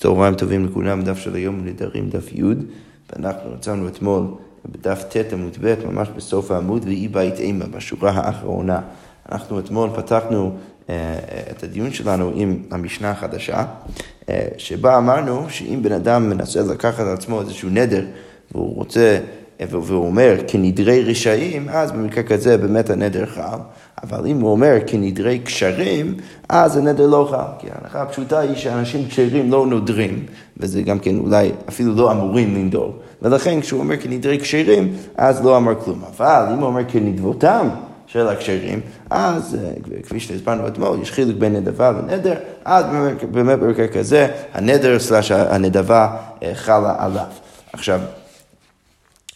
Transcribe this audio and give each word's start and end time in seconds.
צהריים 0.00 0.34
טובים 0.34 0.66
לכולם, 0.66 1.02
דף 1.02 1.18
של 1.18 1.34
היום 1.34 1.64
נדרים 1.64 2.08
דף 2.10 2.32
י', 2.32 2.42
ואנחנו 3.12 3.50
מצאנו 3.50 3.88
אתמול 3.88 4.26
בדף 4.68 5.04
ט' 5.08 5.32
עמוד 5.32 5.56
ב', 5.60 5.74
ממש 5.86 6.08
בסוף 6.16 6.50
העמוד, 6.50 6.84
ואי 6.84 7.08
בית 7.08 7.38
אימה, 7.38 7.64
בשורה 7.64 8.10
האחרונה. 8.10 8.80
אנחנו 9.32 9.58
אתמול 9.58 9.90
פתחנו 9.96 10.52
uh, 10.86 10.90
את 11.50 11.62
הדיון 11.62 11.92
שלנו 11.92 12.32
עם 12.34 12.62
המשנה 12.70 13.10
החדשה, 13.10 13.64
uh, 14.20 14.28
שבה 14.58 14.98
אמרנו 14.98 15.50
שאם 15.50 15.80
בן 15.82 15.92
אדם 15.92 16.30
מנסה 16.30 16.60
לקחת 16.62 17.00
על 17.00 17.14
עצמו 17.14 17.40
איזשהו 17.40 17.70
נדר, 17.70 18.04
והוא 18.52 18.74
רוצה, 18.74 19.18
והוא 19.68 20.06
אומר 20.06 20.36
כנדרי 20.46 21.02
רשעים, 21.02 21.68
אז 21.68 21.92
במקרה 21.92 22.22
כזה 22.22 22.56
באמת 22.56 22.90
הנדר 22.90 23.26
חל. 23.26 23.58
אבל 24.02 24.26
אם 24.26 24.40
הוא 24.40 24.50
אומר 24.50 24.76
כנדרי 24.86 25.38
קשרים, 25.38 26.14
אז 26.48 26.76
הנדר 26.76 27.06
לא 27.06 27.28
חל. 27.30 27.58
כי 27.58 27.66
ההנחה 27.70 28.02
הפשוטה 28.02 28.38
היא 28.38 28.56
שאנשים 28.56 29.08
כשרים 29.08 29.50
לא 29.50 29.66
נודרים, 29.66 30.26
וזה 30.56 30.82
גם 30.82 30.98
כן 30.98 31.18
אולי 31.18 31.52
אפילו 31.68 31.94
לא 31.94 32.12
אמורים 32.12 32.54
לנדור. 32.54 32.94
ולכן 33.22 33.60
כשהוא 33.60 33.80
אומר 33.80 33.96
כנדרי 33.96 34.40
כשרים, 34.40 34.92
אז 35.16 35.44
לא 35.44 35.56
אמר 35.56 35.74
כלום. 35.74 36.02
אבל 36.16 36.46
אם 36.52 36.58
הוא 36.58 36.66
אומר 36.66 36.82
כנדבותם, 36.88 37.68
של 38.12 38.28
הקשרים, 38.28 38.80
אז 39.10 39.58
אה, 39.62 40.00
כפי 40.02 40.20
שהסברנו 40.20 40.68
אתמול, 40.68 40.98
יש 41.02 41.12
חילוק 41.12 41.36
בין 41.36 41.56
נדבה 41.56 41.90
לנדר, 41.90 42.34
אז 42.64 42.84
באמת 43.30 43.58
במקרה 43.58 43.88
כזה, 43.88 44.28
הנדר 44.54 44.98
סלש 44.98 45.30
הנדבה 45.30 46.16
אה, 46.42 46.50
חלה 46.54 46.94
עליו. 46.98 47.24
עכשיו, 47.72 48.00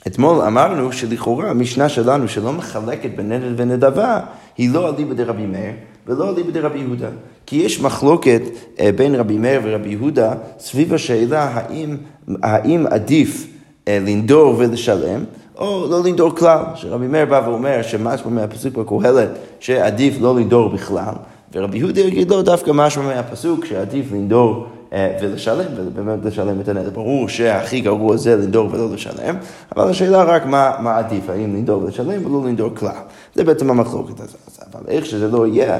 אתמול 0.06 0.40
אמרנו 0.40 0.92
שלכאורה 0.92 1.50
המשנה 1.50 1.88
שלנו 1.88 2.28
שלא 2.28 2.52
מחלקת 2.52 3.10
בין 3.16 3.32
נדר 3.32 3.52
ונדבה, 3.56 4.20
היא 4.58 4.70
לא 4.70 4.88
אליבא 4.88 5.14
דרבי 5.14 5.46
מאיר 5.46 5.72
ולא 6.06 6.30
אליבא 6.30 6.50
דרבי 6.50 6.78
יהודה. 6.78 7.08
כי 7.46 7.56
יש 7.56 7.80
מחלוקת 7.80 8.42
אה, 8.80 8.90
בין 8.96 9.14
רבי 9.14 9.38
מאיר 9.38 9.60
ורבי 9.64 9.88
יהודה 9.88 10.34
סביב 10.58 10.94
השאלה 10.94 11.50
האם, 11.54 11.96
האם 12.42 12.86
עדיף 12.86 13.46
אה, 13.88 13.98
לנדור 14.06 14.54
ולשלם. 14.58 15.24
או 15.58 15.86
לא 15.90 16.02
לנדור 16.04 16.30
כלל, 16.30 16.62
שרבי 16.74 17.06
מאיר 17.06 17.24
בא 17.24 17.42
ואומר 17.46 17.82
שמשמע 17.82 18.30
מהפסוק 18.30 18.74
בקהלת 18.74 19.28
שעדיף 19.60 20.14
לא 20.20 20.36
לנדור 20.36 20.68
בכלל, 20.68 21.14
ורבי 21.54 21.78
יהודה 21.78 22.00
יגיד 22.00 22.30
לו 22.30 22.42
דווקא 22.42 22.70
משמע 22.74 23.02
מהפסוק 23.02 23.64
שעדיף 23.64 24.12
לנדור 24.12 24.66
ולשלם, 25.20 25.66
ובאמת 25.76 26.24
לשלם 26.24 26.60
את 26.60 26.68
הנטל. 26.68 26.90
ברור 26.90 27.28
שהכי 27.28 27.80
גרוע 27.80 28.16
זה 28.16 28.36
לנדור 28.36 28.68
ולא 28.72 28.94
לשלם, 28.94 29.36
אבל 29.76 29.90
השאלה 29.90 30.22
רק 30.22 30.46
מה, 30.46 30.72
מה 30.80 30.96
עדיף, 30.96 31.30
האם 31.30 31.56
לנדור 31.56 31.82
ולשלם 31.82 32.26
ולא 32.26 32.48
לנדור 32.48 32.70
כלל. 32.74 32.90
זה 33.34 33.44
בעצם 33.44 33.70
המחלוקת 33.70 34.20
הזאת. 34.20 34.64
אבל 34.74 34.82
איך 34.88 35.06
שזה 35.06 35.28
לא 35.28 35.46
יהיה, 35.46 35.78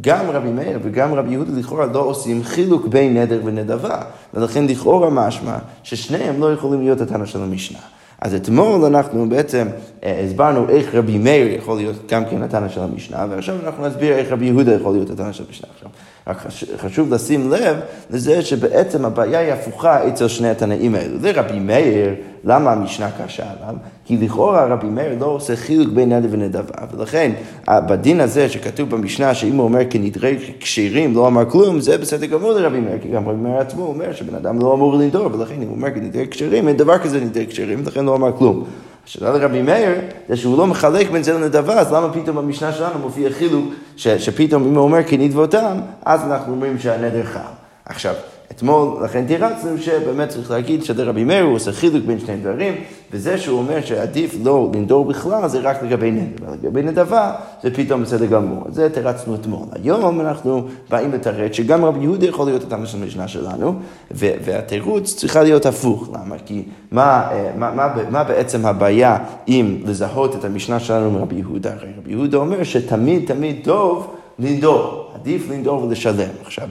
גם 0.00 0.30
רבי 0.30 0.50
מאיר 0.50 0.78
וגם 0.82 1.14
רבי 1.14 1.32
יהודה 1.32 1.52
לכאורה 1.58 1.86
לא 1.86 1.98
עושים 1.98 2.44
חילוק 2.44 2.86
בין 2.86 3.16
נדר 3.16 3.40
ונדבה, 3.44 4.02
ולכן 4.34 4.66
לכאורה 4.66 5.10
משמע 5.10 5.56
ששניהם 5.82 6.40
לא 6.40 6.52
יכולים 6.52 6.80
להיות 6.80 7.00
הטענה 7.00 7.26
של 7.26 7.42
המשנה. 7.42 7.78
אז 8.20 8.34
אתמול 8.34 8.84
אנחנו 8.84 9.28
בעצם 9.28 9.66
אה, 10.04 10.24
הסברנו 10.24 10.68
איך 10.68 10.94
רבי 10.94 11.18
מאיר 11.18 11.54
יכול 11.54 11.76
להיות 11.76 11.96
גם 12.10 12.24
כן 12.24 12.42
התנא 12.42 12.68
של 12.68 12.80
המשנה, 12.80 13.26
ועכשיו 13.30 13.56
אנחנו 13.64 13.86
נסביר 13.86 14.14
איך 14.14 14.32
רבי 14.32 14.46
יהודה 14.46 14.74
יכול 14.74 14.92
להיות 14.92 15.10
התנא 15.10 15.32
של 15.32 15.44
המשנה. 15.48 15.68
עכשיו, 15.74 15.88
רק 16.26 16.46
חשוב 16.76 17.14
לשים 17.14 17.50
לב 17.50 17.76
לזה 18.10 18.42
שבעצם 18.42 19.04
הבעיה 19.04 19.38
היא 19.38 19.52
הפוכה 19.52 20.08
אצל 20.08 20.28
שני 20.28 20.48
התנאים 20.50 20.94
האלו. 20.94 21.18
לרבי 21.22 21.58
מאיר, 21.58 22.14
למה 22.44 22.72
המשנה 22.72 23.10
קשה 23.10 23.42
עליו? 23.42 23.74
כי 24.04 24.16
לכאורה 24.16 24.66
רבי 24.66 24.86
מאיר 24.86 25.18
לא 25.20 25.26
עושה 25.26 25.56
חילוק 25.56 25.88
בין 25.88 26.12
נדר 26.12 26.28
ונדבה, 26.30 26.74
ולכן 26.96 27.32
בדין 27.68 28.20
הזה 28.20 28.48
שכתוב 28.48 28.90
במשנה 28.90 29.34
שאם 29.34 29.56
הוא 29.56 29.64
אומר 29.64 29.80
כנדרי 29.90 30.38
כשירים 30.60 31.14
לא 31.14 31.26
אמר 31.26 31.50
כלום, 31.50 31.80
זה 31.80 31.98
בסדר 31.98 32.26
גמור 32.26 32.52
לרבי 32.52 32.80
מאיר, 32.80 32.98
כי 33.02 33.08
גם 33.08 33.28
רבי 33.28 33.38
מאיר 33.38 33.56
עצמו 33.56 33.84
אומר 33.84 34.12
שבן 34.12 34.34
אדם 34.34 34.58
לא 34.58 34.74
אמור 34.74 34.94
לנדור, 34.94 35.26
ולכן 35.32 35.54
אם 35.54 35.68
הוא 35.68 35.76
אומר 35.76 35.90
כנדרי 35.94 36.26
כשירים, 36.30 36.68
אין 36.68 36.76
דבר 36.76 36.98
כזה 36.98 37.20
נדרי 37.20 37.46
כשירים, 37.46 37.80
ולכן 37.84 38.04
לא 38.04 38.16
אמר 38.16 38.32
כלום. 38.38 38.64
השאלה 39.06 39.32
לרבי 39.32 39.62
מאיר, 39.62 39.90
זה 40.28 40.36
שהוא 40.36 40.58
לא 40.58 40.66
מחלק 40.66 41.10
בין 41.10 41.22
זה 41.22 41.32
לנדבה, 41.32 41.80
אז 41.80 41.92
למה 41.92 42.12
פתאום 42.12 42.36
במשנה 42.36 42.72
שלנו 42.72 42.98
מופיע 42.98 43.30
חילוק, 43.30 43.64
שפתאום 43.96 44.64
אם 44.64 44.74
הוא 44.74 44.84
אומר 44.84 44.98
כנדבותם, 45.06 45.80
אז 46.04 46.20
אנחנו 46.22 46.52
אומרים 46.52 46.78
שהנדר 46.78 47.24
חל. 47.24 47.40
עכשיו, 47.84 48.14
אתמול, 48.56 49.04
לכן 49.04 49.26
תירצנו 49.26 49.78
שבאמת 49.78 50.28
צריך 50.28 50.50
להגיד 50.50 50.84
שלרבי 50.84 51.24
מאיר 51.24 51.44
הוא 51.44 51.54
עושה 51.54 51.72
חילוק 51.72 52.04
בין 52.04 52.18
שני 52.18 52.36
דברים, 52.36 52.74
וזה 53.12 53.38
שהוא 53.38 53.58
אומר 53.58 53.80
שעדיף 53.80 54.34
לא 54.44 54.70
לנדור 54.74 55.04
בכלל 55.04 55.48
זה 55.48 55.60
רק 55.60 55.82
לגבי 55.82 56.10
נדבה, 56.10 56.52
לגבי 56.52 56.82
נדבה 56.82 57.32
זה 57.62 57.74
פתאום 57.74 58.02
בסדר 58.02 58.26
גמור. 58.26 58.64
זה 58.68 58.90
תירצנו 58.90 59.34
אתמול. 59.34 59.66
היום 59.72 60.20
אנחנו 60.20 60.66
באים 60.90 61.12
לתרץ 61.12 61.52
שגם 61.52 61.84
רבי 61.84 62.00
יהודה 62.00 62.26
יכול 62.26 62.46
להיות 62.46 62.62
התאמה 62.62 62.86
של 62.86 63.02
המשנה 63.02 63.28
שלנו, 63.28 63.74
והתירוץ 64.10 65.14
צריכה 65.14 65.42
להיות 65.42 65.66
הפוך. 65.66 66.08
למה? 66.14 66.36
כי 66.46 66.62
מה, 66.90 67.28
מה, 67.56 67.70
מה, 67.74 67.94
מה 68.10 68.24
בעצם 68.24 68.66
הבעיה 68.66 69.18
אם 69.48 69.76
לזהות 69.86 70.36
את 70.36 70.44
המשנה 70.44 70.80
שלנו 70.80 71.10
מרבי 71.10 71.34
יהודה? 71.34 71.72
הרי 71.72 71.90
רבי 71.98 72.10
יהודה 72.10 72.38
אומר 72.38 72.62
שתמיד 72.62 73.26
תמיד 73.26 73.56
טוב 73.64 74.14
לנדור, 74.38 75.10
עדיף 75.14 75.50
לנדור 75.50 75.82
ולשלם. 75.82 76.28
עכשיו, 76.44 76.68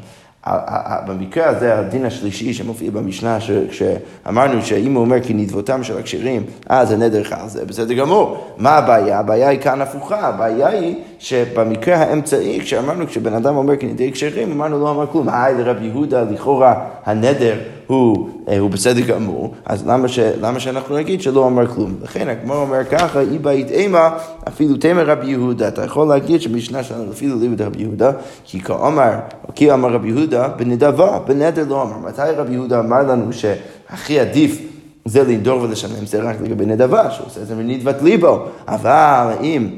במקרה 1.07 1.49
הזה, 1.49 1.79
הדין 1.79 2.05
השלישי 2.05 2.53
שמופיע 2.53 2.91
במשנה, 2.91 3.37
שאמרנו 3.71 4.61
שאם 4.61 4.93
הוא 4.93 5.05
אומר 5.05 5.21
כי 5.23 5.33
נדבותם 5.33 5.83
של 5.83 5.97
הכשרים, 5.97 6.43
אז 6.67 6.91
הנדר 6.91 7.23
חל, 7.23 7.47
זה 7.47 7.65
בסדר 7.65 7.93
גמור. 7.93 8.55
מה 8.57 8.69
הבעיה? 8.69 9.19
הבעיה 9.19 9.49
היא 9.49 9.59
כאן 9.59 9.81
הפוכה, 9.81 10.27
הבעיה 10.27 10.67
היא 10.67 10.95
שבמקרה 11.21 11.95
האמצעי, 11.95 12.59
כשאמרנו, 12.61 13.07
כשבן 13.07 13.33
אדם 13.33 13.55
אומר 13.55 13.75
כי 13.75 13.85
נדרי 13.85 14.11
כשרים, 14.11 14.51
אמרנו 14.51 14.79
לא 14.79 14.91
אמר 14.91 15.07
כלום. 15.07 15.29
היי, 15.29 15.55
לרבי 15.55 15.85
יהודה, 15.85 16.23
לכאורה 16.23 16.85
הנדר 17.05 17.55
הוא, 17.87 18.29
אה, 18.47 18.59
הוא 18.59 18.69
בסדר 18.69 19.01
גמור, 19.01 19.53
אז 19.65 19.87
למה, 19.87 20.07
ש, 20.07 20.19
למה 20.19 20.59
שאנחנו 20.59 20.97
נגיד 20.97 21.21
שלא 21.21 21.47
אמר 21.47 21.67
כלום? 21.67 21.95
לכן 22.01 22.27
הגמר 22.27 22.55
אומר 22.55 22.83
ככה, 22.83 23.21
אי 23.21 23.37
בית 23.37 23.71
אימה, 23.71 24.17
אפילו 24.47 24.77
תמר 24.77 25.05
רבי 25.05 25.27
יהודה. 25.27 25.67
אתה 25.67 25.83
יכול 25.83 26.07
להגיד 26.07 26.41
שבמשנה 26.41 26.83
שלנו 26.83 27.11
אפילו 27.11 27.39
ליבד 27.39 27.61
רבי 27.61 27.81
יהודה, 27.81 28.11
כי 28.43 28.59
כאמר, 28.59 29.13
כי 29.55 29.73
אמר 29.73 29.93
רבי 29.93 30.07
יהודה, 30.07 30.47
בנדבה, 30.47 31.19
בנדר 31.27 31.65
לא 31.69 31.81
אמר. 31.81 31.97
מתי 31.97 32.21
רבי 32.37 32.53
יהודה 32.53 32.79
אמר 32.79 33.01
לנו 33.01 33.33
שהכי 33.33 34.19
עדיף 34.19 34.61
זה 35.05 35.23
לנדור 35.23 35.61
ולשלם, 35.61 36.05
זה 36.05 36.21
רק 36.21 36.35
לגבי 36.41 36.65
נדבה, 36.65 37.11
שהוא 37.11 37.27
עושה 37.27 37.41
את 37.41 37.47
זה 37.47 37.55
מנדבת 37.55 38.01
ליבו. 38.01 38.45
אבל 38.67 39.27
אם 39.41 39.69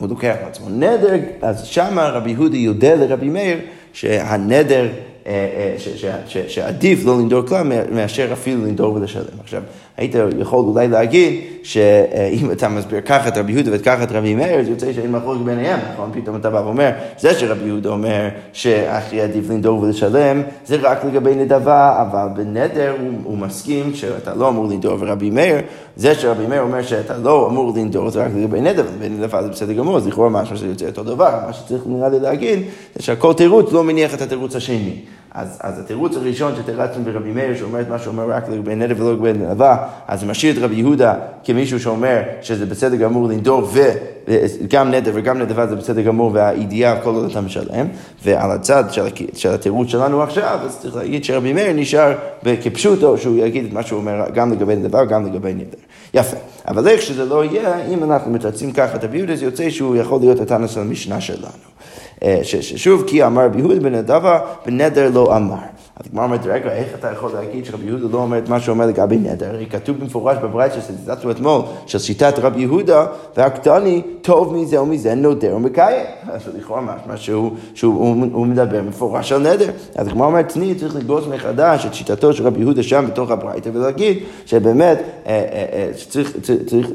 הוא 0.00 0.08
לוקח 0.08 0.34
לעצמו 0.44 0.68
נדר, 0.68 1.14
אז 1.42 1.64
שמה 1.64 2.08
רבי 2.08 2.30
יהודה 2.30 2.56
יודע 2.56 2.96
לרבי 2.96 3.28
מאיר 3.28 3.58
שהנדר 3.92 4.88
אה, 5.26 5.76
אה, 5.78 6.48
שעדיף 6.48 7.04
לא 7.04 7.18
לנדור 7.18 7.42
כלל 7.46 7.62
מאשר 7.92 8.32
אפילו 8.32 8.66
לנדור 8.66 8.94
ולשלם. 8.94 9.24
עכשיו, 9.40 9.62
היית 9.96 10.14
יכול 10.38 10.64
אולי 10.64 10.88
להגיד 10.88 11.40
שאם 11.62 12.50
אתה 12.52 12.68
מסביר 12.68 13.00
ככה 13.00 13.28
את 13.28 13.38
רבי 13.38 13.52
יהודה 13.52 13.70
וככה 13.74 14.02
את 14.02 14.12
רבי 14.12 14.34
מאיר, 14.34 14.64
זה 14.64 14.70
יוצא 14.70 14.92
שאין 14.92 15.12
מחלוקת 15.12 15.44
ביניהם, 15.44 15.80
נכון? 15.92 16.10
פתאום 16.14 16.36
אתה 16.36 16.50
בא 16.50 16.56
ואומר, 16.56 16.90
זה 17.18 17.34
שרבי 17.34 17.66
יהודה 17.66 17.90
אומר 17.90 18.28
שהכי 18.52 19.20
עדיף 19.20 19.50
לנדור 19.50 19.82
ולשלם, 19.82 20.42
זה 20.66 20.76
רק 20.76 21.04
לגבי 21.04 21.34
נדבה, 21.34 22.02
אבל 22.02 22.28
בנדר 22.36 22.94
הוא, 23.00 23.10
הוא 23.24 23.38
מסכים 23.38 23.94
שאתה 23.94 24.34
לא 24.34 24.48
אמור 24.48 24.66
לנדור, 24.66 24.96
ורבי 25.00 25.30
מאיר, 25.30 25.56
זה 25.96 26.14
שרבי 26.14 26.46
מאיר 26.46 26.62
אומר 26.62 26.82
שאתה 26.82 27.18
לא 27.18 27.48
אמור 27.50 27.72
לנדור, 27.76 28.10
זה 28.10 28.24
רק 28.24 28.30
לגבי 28.36 28.60
נדבה, 28.60 28.88
ובנדבה 28.98 29.42
זה 29.42 29.48
בסדר 29.48 29.72
גמור, 29.72 29.96
אז 29.96 30.06
לכאורה 30.06 30.28
משהו 30.28 30.56
שזה 30.56 30.66
יוצא 30.66 30.86
אותו 30.86 31.02
דבר. 31.02 31.38
מה 31.46 31.52
שצריך 31.52 31.82
נראה 31.86 32.08
לי 32.08 32.20
להגיד, 32.20 32.62
זה 32.96 33.02
שהכל 33.02 33.32
תירוץ 33.32 33.72
לא 33.72 33.84
מניח 33.84 34.14
את 34.14 34.22
התירוץ 34.22 34.56
השני. 34.56 34.96
אז, 35.34 35.58
אז 35.60 35.78
התירוץ 35.78 36.16
הראשון 36.16 36.52
שתירצנו 36.56 37.04
ברבי 37.04 37.32
מאיר, 37.32 37.56
שאומר 37.56 37.80
את 37.80 37.88
מה 37.88 37.98
שאומר 37.98 38.30
רק 38.30 38.48
לגבי 38.48 38.74
נדר 38.74 38.94
ולא 38.98 39.12
לגבי 39.12 39.32
נדבה, 39.32 39.76
אז 40.08 40.24
משאיר 40.24 40.56
את 40.56 40.62
רבי 40.62 40.74
יהודה 40.74 41.14
כמישהו 41.44 41.80
שאומר 41.80 42.20
שזה 42.42 42.66
בסדר 42.66 42.96
גמור 42.96 43.28
לנדור 43.28 43.68
וגם 44.30 44.90
נדר 44.90 45.10
וגם 45.14 45.38
נדבה 45.38 45.66
זה 45.66 45.76
בסדר 45.76 46.00
גמור 46.00 46.30
והידיעה 46.34 47.00
כל 47.00 47.14
עוד 47.14 47.30
אתה 47.30 47.40
משלם, 47.40 47.86
ועל 48.24 48.50
הצד 48.50 48.84
של, 48.90 49.02
של 49.34 49.50
התירוץ 49.50 49.88
שלנו 49.88 50.22
עכשיו, 50.22 50.58
אז 50.64 50.78
צריך 50.78 50.96
להגיד 50.96 51.24
שרבי 51.24 51.52
מאיר 51.52 51.72
נשאר 51.72 52.14
כפשוטו, 52.62 53.18
שהוא 53.18 53.36
יגיד 53.36 53.64
את 53.64 53.72
מה 53.72 53.82
שהוא 53.82 54.00
אומר 54.00 54.24
גם 54.34 54.52
לגבי 54.52 54.76
נדבה 54.76 55.02
וגם 55.02 55.26
לגבי 55.26 55.54
נדר. 55.54 55.78
יפה, 56.14 56.36
אבל 56.68 56.88
איך 56.88 57.02
שזה 57.02 57.24
לא 57.24 57.44
יהיה, 57.44 57.86
אם 57.86 58.04
אנחנו 58.04 58.32
מתרצים 58.32 58.72
ככה 58.72 58.96
את 58.96 59.04
רבי 59.04 59.16
יהודה, 59.16 59.36
זה 59.36 59.44
יוצא 59.44 59.70
שהוא 59.70 59.96
יכול 59.96 60.20
להיות 60.20 60.40
התנא 60.40 60.66
של 60.66 60.80
המשנה 60.80 61.20
שלנו. 61.20 61.70
אה, 62.22 62.40
ששוב, 62.42 63.04
כי 63.06 63.24
אמר 63.24 63.44
רבי 63.44 63.58
יהודה 63.58 63.80
בנדבה, 63.80 64.40
בנדר 64.66 65.10
לא 65.14 65.36
אמר. 65.36 65.56
אז 66.00 66.06
הגמרא 66.06 66.24
אומרת, 66.24 66.46
רגע, 66.46 66.72
איך 66.72 66.88
אתה 66.98 67.10
יכול 67.12 67.30
להגיד 67.34 67.64
שרבי 67.64 67.86
יהודה 67.86 68.08
לא 68.12 68.18
אומר 68.18 68.38
את 68.38 68.48
מה 68.48 68.60
שאומר 68.60 68.86
לגבי 68.86 69.16
נדר? 69.16 69.48
הרי 69.48 69.66
כתוב 69.66 69.98
במפורש 69.98 70.36
בברייתא 70.42 70.80
שציטטנו 70.80 71.30
אתמול, 71.30 71.62
של 71.86 71.98
שיטת 71.98 72.34
רבי 72.38 72.60
יהודה, 72.60 73.06
והקטני 73.36 74.02
טוב 74.22 74.54
מזה 74.54 74.82
ומזה 74.82 75.14
נודר 75.14 75.56
ומקיים. 75.56 76.06
אז 76.30 76.40
לכאורה 76.58 76.80
משמע 76.80 77.16
שהוא 77.74 78.46
מדבר 78.46 78.82
מפורש 78.82 79.32
על 79.32 79.52
נדר. 79.52 79.70
אז 79.94 80.08
הגמרא 80.08 80.26
אומרת, 80.26 80.48
תני, 80.48 80.74
צריך 80.74 80.96
לגבוס 80.96 81.26
מחדש 81.26 81.86
את 81.86 81.94
שיטתו 81.94 82.32
של 82.32 82.46
רבי 82.46 82.60
יהודה 82.60 82.82
שם 82.82 83.04
בתוך 83.08 83.30
הברייתא, 83.30 83.70
ולהגיד 83.74 84.18
שבאמת, 84.46 84.98
אה, 85.26 85.44
אה, 85.72 85.90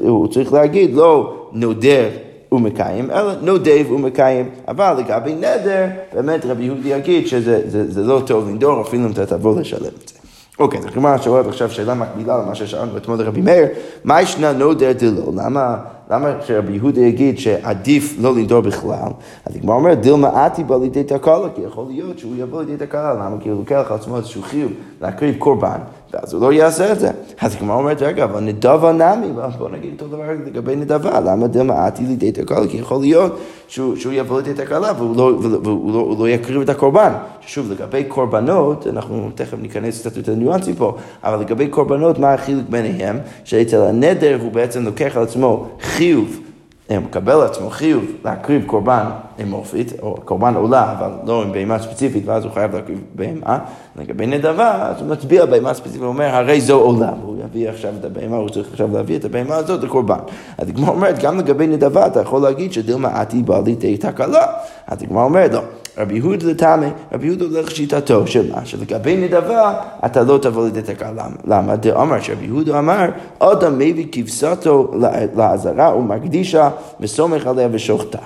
הוא 0.00 0.28
צריך 0.28 0.52
להגיד, 0.52 0.94
לא 0.94 1.34
נודר 1.52 2.08
ומקיים, 2.52 3.10
אלא 3.10 3.32
נודב 3.42 3.84
ומקיים. 3.90 4.50
אבל 4.68 4.94
לגבי 4.98 5.34
נדר, 5.34 5.86
באמת 6.14 6.46
רבי 6.46 6.64
יהודי 6.64 6.88
יגיד 6.88 7.26
שזה 7.26 7.70
זה, 7.70 7.92
זה 7.92 8.02
לא 8.02 8.22
טוב 8.26 8.48
לנדור, 8.48 8.82
אפילו 8.82 9.06
אם 9.06 9.10
אתה 9.10 9.26
תבוא 9.26 9.60
לשלם 9.60 9.90
את 10.02 10.08
זה. 10.08 10.14
אוקיי, 10.58 10.80
אז 10.80 10.84
הגמרא 10.86 11.18
שואלת 11.18 11.46
עכשיו 11.46 11.70
שאלה 11.70 11.94
מקבילה 11.94 12.38
למה 12.38 12.54
ששאלנו 12.54 12.96
אתמול 12.96 13.18
לרבי 13.18 13.40
מאיר, 13.40 13.66
מה 14.04 14.22
ישנה 14.22 14.52
נודר 14.52 14.92
דלא? 14.92 15.32
למה, 15.36 15.76
למה 16.10 16.30
שרבי 16.46 16.72
יהודה 16.72 17.00
יגיד 17.00 17.38
שעדיף 17.38 18.16
לא 18.20 18.34
לנדור 18.34 18.60
בכלל? 18.60 19.10
אז 19.44 19.56
הגמרא 19.56 19.74
אומרת, 19.74 20.00
דילמה 20.00 20.44
עתי 20.44 20.64
בא 20.64 20.76
לידי 20.76 21.04
תקלה, 21.04 21.48
כי 21.54 21.60
יכול 21.60 21.84
להיות 21.88 22.18
שהוא 22.18 22.32
יבוא 22.36 22.62
לידי 22.62 22.86
תקלה, 22.86 23.14
למה? 23.14 23.36
כי 23.40 23.48
הוא 23.48 23.58
לוקח 23.58 23.84
על 23.88 23.96
עצמו 23.96 24.16
איזשהו 24.16 24.42
חיוב 24.42 24.72
להקריב 25.00 25.34
קורבן, 25.38 25.78
ואז 26.12 26.32
הוא 26.32 26.42
לא 26.42 26.52
יעשה 26.52 26.92
את 26.92 27.00
זה. 27.00 27.10
אז 27.40 27.56
הגמרא 27.56 27.76
אומרת, 27.76 28.02
רגע, 28.02 28.24
אבל 28.24 28.40
נדבה 28.40 28.92
נמי, 28.92 29.26
בוא 29.58 29.68
נגיד 29.68 29.92
אותו 29.92 30.08
דבר 30.08 30.22
לגבי 30.46 30.76
נדבה, 30.76 31.20
למה 31.20 31.46
דילמה 31.46 31.86
עתי 31.86 32.02
לידי 32.02 32.32
תקלה? 32.32 32.68
כי 32.70 32.76
יכול 32.76 33.00
להיות 33.00 33.38
שהוא, 33.68 33.96
שהוא 33.96 34.12
יבוא 34.12 34.40
לידי 34.40 34.64
תקלה 34.64 34.92
והוא 34.98 35.16
לא, 35.16 35.38
והוא 35.64 35.92
לא, 35.92 36.16
לא 36.18 36.28
יקריב 36.28 36.60
את 36.60 36.68
הקורבן. 36.68 37.12
שוב, 37.40 37.72
לגבי 37.72 38.04
קורבנות, 38.04 38.86
אנחנו 38.86 39.30
תכף 39.34 39.58
ניכנס 39.58 40.00
קצת 40.00 40.16
יותר 40.16 40.34
ניואנסים 40.34 40.74
פה, 40.74 40.96
אבל 41.24 41.40
לגבי 41.40 41.68
קורבנות, 41.68 42.18
מה 42.18 42.34
החילוק 42.34 42.64
ביניהם? 42.68 43.18
שאצל 43.44 43.82
הנדר 43.82 44.38
הוא 44.42 44.52
בעצם 44.52 44.84
לוקח 44.84 45.16
על 45.16 45.22
עצמו 45.22 45.68
חיוב. 45.80 46.45
הוא 46.88 46.98
מקבל 46.98 47.32
על 47.32 47.42
עצמו 47.42 47.70
חיוב 47.70 48.04
להקריב 48.24 48.64
קורבן 48.66 49.04
אמורפית, 49.42 49.92
או 50.02 50.16
קורבן 50.24 50.54
עולה, 50.54 50.92
אבל 50.98 51.10
לא 51.24 51.42
עם 51.42 51.52
בהמה 51.52 51.78
ספציפית, 51.78 52.22
ואז 52.26 52.44
הוא 52.44 52.52
חייב 52.52 52.74
להקריב 52.76 53.00
בהמה. 53.14 53.58
לגבי 53.96 54.26
נדבה, 54.26 54.88
אז 54.88 55.00
הוא 55.00 55.08
מצביע 55.08 55.46
בהמה 55.46 55.74
ספציפית 55.74 56.00
ואומר, 56.00 56.34
הרי 56.34 56.60
זו 56.60 56.80
עולה, 56.80 57.12
והוא 57.20 57.36
יביא 57.44 57.68
עכשיו 57.68 57.90
את 58.00 58.04
הבהמה, 58.04 58.36
הוא 58.36 58.48
צריך 58.48 58.68
עכשיו 58.70 58.88
להביא 58.92 59.16
את 59.16 59.24
הבהמה 59.24 59.56
הזאת 59.56 59.84
לקורבן. 59.84 60.18
אז 60.58 60.68
הגמרא 60.68 60.90
אומרת, 60.90 61.18
גם 61.18 61.38
לגבי 61.38 61.66
נדבה, 61.66 62.06
אתה 62.06 62.20
יכול 62.20 62.42
להגיד 62.42 62.72
שדילמה 62.72 63.08
עתי 63.08 63.42
בא 63.42 63.60
לידי 63.64 63.96
תקלה. 63.96 64.46
אז 64.86 65.02
הגמרא 65.02 65.24
אומרת, 65.24 65.52
לא. 65.52 65.60
רבי 65.98 66.14
יהודה 66.14 66.46
לטעמי, 66.46 66.86
רבי 67.12 67.26
יהודה 67.26 67.44
הולך 67.44 67.70
שיטתו, 67.70 68.26
שמה? 68.26 68.64
שלגבי 68.64 69.16
נדבה 69.16 69.80
אתה 70.06 70.22
לא 70.22 70.38
תבוא 70.42 70.64
לידי 70.64 70.82
תקלה. 70.82 71.26
למה? 71.46 71.76
דאמר 71.76 72.20
שרבי 72.20 72.44
יהודה 72.44 72.78
אמר, 72.78 73.08
אדם 73.38 73.78
מביא 73.78 74.06
כבשתו 74.12 74.92
לעזרה 75.36 75.96
ומקדישה 75.96 76.70
וסומך 77.00 77.46
עליה 77.46 77.68
ושוחטה. 77.72 78.18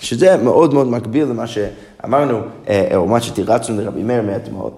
שזה 0.00 0.36
מאוד 0.36 0.74
מאוד 0.74 0.88
מקביל 0.88 1.24
למה 1.24 1.46
שאמרנו, 1.46 2.38
אה, 2.68 2.96
או 2.96 3.06
מה 3.06 3.20
שתירצנו 3.20 3.80
לרבי 3.80 4.02
מאיר 4.02 4.22
מאתמול, 4.22 4.70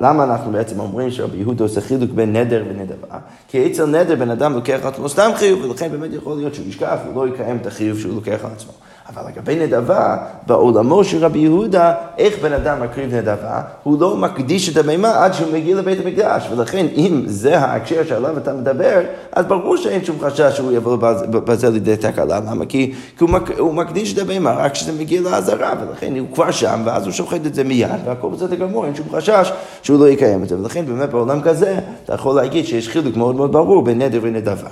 למה 0.00 0.24
אנחנו 0.24 0.52
בעצם 0.52 0.80
אומרים 0.80 1.10
שרבי 1.10 1.38
יהודה 1.38 1.64
עושה 1.64 1.80
חילוק 1.80 2.10
בין 2.10 2.36
נדר 2.36 2.64
ונדבה? 2.68 3.18
כי 3.48 3.66
אצל 3.66 3.86
נדר 3.86 4.16
בן 4.16 4.30
אדם 4.30 4.54
לוקח 4.54 4.78
על 4.82 4.88
עצמו 4.88 5.08
סתם 5.08 5.30
חיוב, 5.34 5.64
ולכן 5.64 5.88
באמת 5.90 6.10
יכול 6.12 6.36
להיות 6.36 6.54
שהוא 6.54 6.66
ישכח, 6.68 6.96
הוא 7.06 7.26
לא 7.26 7.34
יקיים 7.34 7.56
את 7.56 7.66
החיוב 7.66 7.98
שהוא 7.98 8.14
לוקח 8.14 8.44
על 8.44 8.50
עצמו. 8.52 8.72
אבל 9.14 9.22
לגבי 9.30 9.66
נדבה, 9.66 10.16
בעולמו 10.46 11.04
של 11.04 11.24
רבי 11.24 11.38
יהודה, 11.38 11.94
איך 12.18 12.38
בן 12.42 12.52
אדם 12.52 12.82
מקריב 12.82 13.14
נדבה? 13.14 13.60
הוא 13.82 14.00
לא 14.00 14.16
מקדיש 14.16 14.68
את 14.68 14.76
המימה 14.76 15.24
עד 15.24 15.32
שהוא 15.32 15.52
מגיע 15.52 15.76
לבית 15.76 16.06
המקדש, 16.06 16.48
ולכן 16.50 16.86
אם 16.96 17.22
זה 17.26 17.58
ההקשר 17.58 18.04
שעליו 18.08 18.38
אתה 18.38 18.52
מדבר, 18.52 19.00
אז 19.32 19.46
ברור 19.46 19.76
שאין 19.76 20.04
שום 20.04 20.16
חשש 20.20 20.56
שהוא 20.56 20.72
יבוא 20.72 20.96
בזה 21.30 21.70
לידי 21.70 21.96
תקלה. 21.96 22.40
למה? 22.40 22.66
כי, 22.66 22.92
כי 23.18 23.24
הוא, 23.24 23.30
מק, 23.30 23.50
הוא 23.58 23.74
מקדיש 23.74 24.14
את 24.14 24.18
המימה 24.18 24.52
רק 24.52 24.72
כשזה 24.72 24.92
מגיע 24.92 25.20
לעזרה, 25.20 25.72
ולכן 25.80 26.16
הוא 26.18 26.28
כבר 26.34 26.50
שם, 26.50 26.82
ואז 26.84 27.04
הוא 27.04 27.12
שוחט 27.12 27.46
את 27.46 27.54
זה 27.54 27.64
מיד, 27.64 27.90
והכל 28.04 28.28
בסדר 28.28 28.56
גמור, 28.56 28.84
אין 28.84 28.94
שום 28.94 29.06
חשש 29.12 29.52
שהוא 29.82 30.00
לא 30.00 30.08
יקיים 30.08 30.42
את 30.42 30.48
זה. 30.48 30.58
ולכן 30.58 30.86
באמת 30.86 31.10
בעולם 31.10 31.40
כזה, 31.40 31.78
אתה 32.04 32.14
יכול 32.14 32.36
להגיד 32.36 32.66
שיש 32.66 32.88
חילוק 32.88 33.16
מאוד 33.16 33.34
מאוד 33.34 33.52
ברור 33.52 33.82
בין 33.84 34.02
נדר 34.02 34.18
ונדבה. 34.22 34.68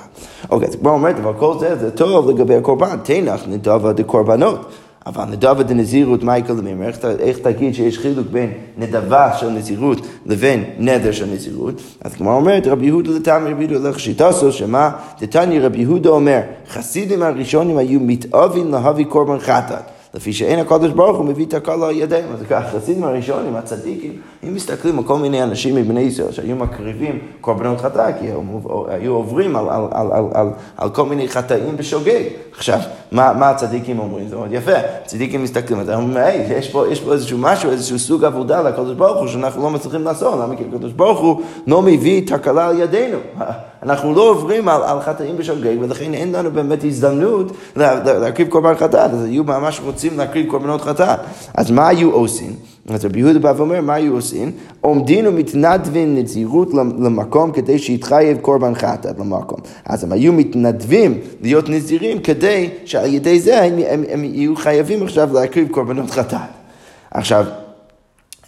אוקיי, 0.50 0.68
אז 0.68 0.76
כבר 0.76 0.90
אומרת, 0.90 1.16
אבל 1.18 1.32
כל 1.38 1.54
זה, 1.60 1.76
זה 1.76 1.90
טוב 1.90 2.30
לגבי 2.30 2.56
הקורבן, 2.56 2.96
תנח 3.02 3.40
נדבה 3.46 3.92
דקורבן. 3.92 4.27
קורבנות. 4.28 4.66
אבל 5.06 5.24
נדבה 5.24 5.62
דנזירות, 5.62 6.22
מה 6.22 6.38
יקרה 6.38 6.56
למימר? 6.56 6.90
איך, 7.18 7.38
תגיד 7.38 7.74
שיש 7.74 7.98
חילוק 7.98 8.26
בין 8.30 8.52
נדבה 8.78 9.30
של 9.40 9.50
נזירות 9.50 9.98
לבין 10.26 10.64
נדר 10.78 11.12
של 11.12 11.26
נזירות? 11.26 11.74
אז 12.00 12.14
כמו 12.14 12.32
אומרת, 12.32 12.66
רבי 12.66 12.86
יהודה 12.86 13.10
לטעם 13.10 13.46
רבי 13.46 13.64
יהודה 13.64 13.88
הולך 13.88 14.00
שיטסו, 14.00 14.52
שמה? 14.52 14.90
דתני 15.20 15.60
רבי 15.60 15.78
יהודה 15.78 16.10
אומר, 16.10 16.40
חסידים 16.70 17.22
הראשונים 17.22 17.76
היו 17.78 18.00
מתאבים 18.00 18.72
להביא 18.72 19.04
קורבן 19.04 19.38
חטאת. 19.38 19.97
לפי 20.14 20.32
שאין 20.32 20.58
הקדוש 20.58 20.92
ברוך 20.92 21.16
הוא 21.16 21.26
מביא 21.26 21.46
את 21.46 21.54
הכל 21.54 21.84
על 21.84 21.90
ידיהם. 21.90 22.32
אז 22.32 22.42
ככה, 22.42 22.58
החסידים 22.58 23.04
הראשונים, 23.04 23.56
הצדיקים, 23.56 24.12
אם 24.44 24.54
מסתכלים 24.54 24.98
על 24.98 25.04
כל 25.04 25.18
מיני 25.18 25.42
אנשים 25.42 25.74
מבני 25.74 26.00
ישראל 26.00 26.32
שהיו 26.32 26.56
מקריבים 26.56 27.18
קורבנות 27.40 27.80
חטא, 27.80 28.10
כי 28.20 28.26
היו 28.88 29.12
עוברים 29.12 29.56
על, 29.56 29.68
על, 29.68 29.82
על, 29.90 30.12
על, 30.12 30.24
על, 30.34 30.48
על 30.76 30.90
כל 30.90 31.06
מיני 31.06 31.28
חטאים 31.28 31.76
בשוגג. 31.76 32.22
עכשיו, 32.56 32.78
מה, 33.12 33.32
מה 33.32 33.50
הצדיקים 33.50 33.98
אומרים? 33.98 34.28
זה 34.28 34.36
מאוד 34.36 34.52
יפה. 34.52 34.76
הצדיקים 35.04 35.42
מסתכלים, 35.42 35.80
אז 35.80 35.90
אומרים, 35.90 36.16
היי, 36.16 36.58
יש 36.58 36.70
פה, 36.70 36.88
יש 36.92 37.00
פה 37.00 37.12
איזשהו 37.12 37.38
משהו, 37.38 37.70
איזשהו 37.70 37.98
סוג 37.98 38.24
עבודה 38.24 38.62
לקדוש 38.62 38.94
ברוך 38.94 39.18
הוא 39.18 39.28
שאנחנו 39.28 39.62
לא 39.62 39.70
מצליחים 39.70 40.04
לעשות. 40.04 40.34
למה? 40.40 40.56
כי 40.56 40.64
הקדוש 40.72 40.92
ברוך 40.92 41.20
הוא 41.20 41.42
לא 41.66 41.82
מביא 41.82 42.26
תקלה 42.26 42.68
על 42.68 42.80
ידינו. 42.80 43.18
אנחנו 43.82 44.14
לא 44.14 44.30
עוברים 44.30 44.68
על, 44.68 44.82
על 44.82 45.00
חטאים 45.00 45.36
בשוגג, 45.36 45.76
ולכן 45.80 46.14
אין 46.14 46.32
לנו 46.32 46.50
באמת 46.50 46.84
הזדמנות 46.84 47.52
להקריב 47.76 48.48
קורבן 48.48 48.74
חטאת, 48.74 49.10
אז 49.12 49.24
היו 49.24 49.44
ממש 49.44 49.80
רוצים 49.84 50.18
להקריב 50.18 50.50
קורבנות 50.50 50.80
חטאת. 50.80 51.18
אז 51.54 51.70
מה 51.70 51.88
היו 51.88 52.10
עושים? 52.10 52.52
אז 52.88 53.04
רבי 53.04 53.18
יהודה 53.20 53.38
בא 53.38 53.52
ואומר, 53.56 53.80
מה 53.80 53.94
היו 53.94 54.14
עושים? 54.14 54.52
עומדים 54.80 55.26
ומתנדבים 55.26 56.14
נזירות 56.14 56.74
למקום 56.74 57.52
כדי 57.52 57.78
שיתחייב 57.78 58.38
קורבן 58.38 58.74
חטאת 58.74 59.18
למקום. 59.18 59.58
אז 59.84 60.04
הם 60.04 60.12
היו 60.12 60.32
מתנדבים 60.32 61.18
להיות 61.42 61.68
נזירים 61.68 62.18
כדי 62.18 62.70
שעל 62.84 63.14
ידי 63.14 63.40
זה 63.40 63.62
הם, 63.62 63.78
הם, 63.88 64.04
הם 64.08 64.24
יהיו 64.24 64.56
חייבים 64.56 65.02
עכשיו 65.02 65.28
להקריב 65.34 65.68
קורבנות 65.68 66.10
חטאת. 66.10 66.38
עכשיו, 67.10 67.44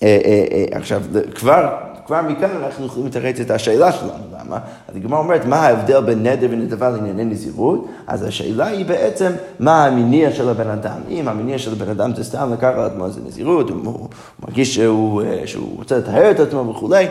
אה, 0.03 0.19
אה, 0.25 0.45
אה, 0.53 0.65
עכשיו, 0.79 1.03
כבר 1.35 1.69
כבר 2.11 2.23
מכאן 2.23 2.51
אנחנו 2.65 2.87
יכולים 2.87 3.07
לתרץ 3.07 3.41
את 3.41 3.51
השאלה 3.51 3.93
שלנו, 3.93 4.25
למה? 4.41 4.59
אז 4.89 4.97
הגמרא 4.97 5.19
אומרת, 5.19 5.45
מה 5.45 5.57
ההבדל 5.57 6.01
בין 6.01 6.27
נדר 6.27 6.47
ונדבה 6.51 6.91
לענייני 6.91 7.25
נזירות? 7.25 7.87
אז 8.07 8.23
השאלה 8.23 8.67
היא 8.67 8.87
בעצם, 8.87 9.33
מה 9.61 9.87
המניע 9.87 10.33
של 10.33 10.49
הבן 10.49 10.71
אדם? 10.71 11.01
אם 11.09 11.29
המניע 11.29 11.59
של 11.59 11.73
הבן 11.73 11.89
אדם 11.89 12.15
זה 12.15 12.25
סתם 12.25 12.53
לקחת 12.53 12.75
על 12.75 12.85
עצמו 12.85 13.07
איזה 13.07 13.21
נזירות, 13.27 13.71
הוא, 13.71 14.09
מרגיש 14.43 14.75
שהוא, 14.75 15.23
אה, 15.23 15.43
שהוא 15.47 15.77
רוצה 15.77 15.99
לטהר 15.99 16.31
את 16.31 16.41
עצמו 16.41 16.71
וכולי, 16.71 17.07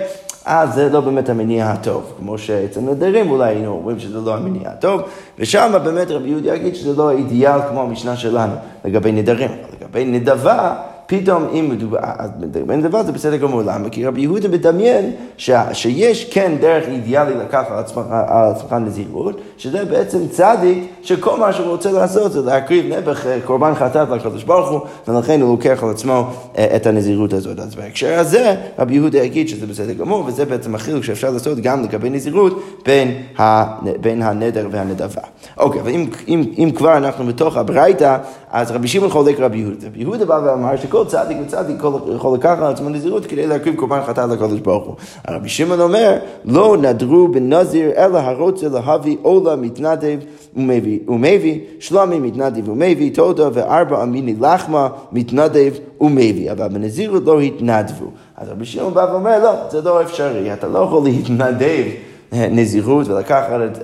אז 0.46 0.74
זה 0.74 0.90
לא 0.90 1.02
באמת 1.02 1.30
המניע 1.30 1.70
הטוב. 1.70 2.14
כמו 2.18 2.38
שאצל 2.38 2.80
נדרים 2.80 3.32
אולי 3.32 3.50
היינו 3.50 3.72
אומרים 3.72 4.00
שזה 4.00 4.20
לא 4.20 4.36
המניע 4.36 4.70
הטוב, 4.70 5.02
ושם 5.40 5.72
באמת 5.84 6.12
רבי 6.12 6.30
יהודי 6.30 6.50
יגיד 6.50 6.76
שזה 6.76 6.94
לא 6.98 7.10
האידיאל 7.10 7.60
כמו 7.70 7.82
המשנה 7.82 8.18
שלנו 8.18 8.54
לגבי 8.86 9.12
נדרים. 9.12 9.52
לגבי 9.80 10.06
נדבה, 10.06 10.76
פתאום 11.10 11.48
אם 11.54 11.70
מדובר, 11.70 11.98
אז 12.02 12.30
בין 12.66 12.82
דבר 12.82 13.04
זה 13.04 13.12
בסדר 13.12 13.38
גמור, 13.38 13.62
למה? 13.62 13.90
כי 13.90 14.06
רבי 14.06 14.22
יהודה 14.22 14.48
מדמיין 14.48 15.12
שיש 15.38 16.34
כן 16.34 16.52
דרך 16.62 16.88
אידיאלי 16.88 17.36
לקחת 17.36 17.72
על 17.72 18.52
עצמך 18.52 18.74
נזירות, 18.74 19.42
שזה 19.60 19.86
בעצם 19.86 20.28
צדיק 20.28 20.84
שכל 21.02 21.40
מה 21.40 21.54
שהוא 21.54 21.68
רוצה 21.68 21.92
לעשות 21.92 22.32
זה 22.32 22.42
להקריב 22.42 22.86
נעבך 22.86 23.26
אה, 23.26 23.40
קורבן 23.46 23.76
חטאת 23.76 24.10
לקדוש 24.10 24.44
ברוך 24.44 24.70
הוא, 24.70 24.82
ולכן 25.08 25.42
הוא 25.42 25.52
לוקח 25.52 25.84
על 25.84 25.90
עצמו 25.90 26.28
אה, 26.58 26.76
את 26.76 26.88
הנזירות 26.88 27.34
הזאת. 27.34 27.60
אז 27.60 27.76
בהקשר 27.76 28.20
הזה 28.20 28.56
רבי 28.80 28.96
יהודה 28.96 29.20
יגיד 29.20 29.50
שזה 29.50 29.68
בסדר 29.68 29.94
גמור, 29.94 30.24
וזה 30.26 30.46
בעצם 30.46 30.76
החילוק 30.76 31.04
שאפשר 31.04 31.30
לעשות 31.30 31.58
גם 31.58 31.84
לגבי 31.84 32.10
נזירות 32.10 32.64
בין, 32.86 33.22
ה, 33.40 33.66
בין 34.02 34.22
הנדר 34.22 34.68
והנדבה. 34.72 35.22
אוקיי, 35.58 35.82
אבל 35.82 35.90
אם, 35.90 36.10
אם, 36.28 36.44
אם 36.58 36.72
כבר 36.76 36.98
אנחנו 36.98 37.26
בתוך 37.26 37.58
הברייתא, 37.58 38.18
אז 38.52 38.72
רבי 38.72 38.88
שמעון 38.88 39.10
חולק 39.10 39.40
רבי 39.40 39.58
יהודה. 39.58 39.88
רבי 39.88 40.00
יהודה 40.00 40.26
בא 40.26 40.42
ואמר 40.46 40.78
שכל 40.78 40.88
כל 40.88 41.06
צדיק 41.06 41.38
וצדיק 41.46 41.78
יכול 42.16 42.38
לקחת 42.38 42.58
על 42.58 42.72
עצמו 42.72 42.90
נזירות 42.90 43.26
כדי 43.26 43.48
להקריב 43.48 43.76
קורבן 43.76 44.00
חטאת 44.08 44.30
לקדוש 44.30 44.60
ברוך 44.60 44.86
הוא. 44.86 44.96
הרבי 45.26 45.50
שמעון 45.50 45.82
אומר, 45.82 46.18
לא 46.46 46.78
נדרו 46.82 47.28
בנזיר 47.28 47.92
אלא 47.98 48.18
הרוצה 48.18 48.68
להביא 48.70 49.18
עולה 49.22 49.49
מתנדב 49.56 50.20
ומביא, 50.56 51.60
שלומי 51.80 52.20
מתנדב 52.20 52.70
ומביא 52.70 53.14
תודה 53.14 53.50
וארבע 53.54 54.04
אמיני 54.04 54.36
לחמה 54.42 54.90
מתנדב 55.12 55.74
ומביא, 56.02 56.52
אבל 56.52 56.68
בנזירות 56.68 57.24
לא 57.26 57.40
התנדבו. 57.40 58.06
אז 58.38 58.50
רבי 58.50 58.66
שמעון 58.66 58.94
בא 58.94 59.08
ואומר, 59.12 59.44
לא, 59.44 59.52
זה 59.70 59.82
לא 59.82 60.02
אפשרי, 60.02 60.54
אתה 60.54 60.68
לא 60.68 60.80
יכול 60.80 61.04
להתנדב. 61.04 61.84
נזירות 62.32 63.08
ולקחת 63.08 63.50
את, 63.72 63.78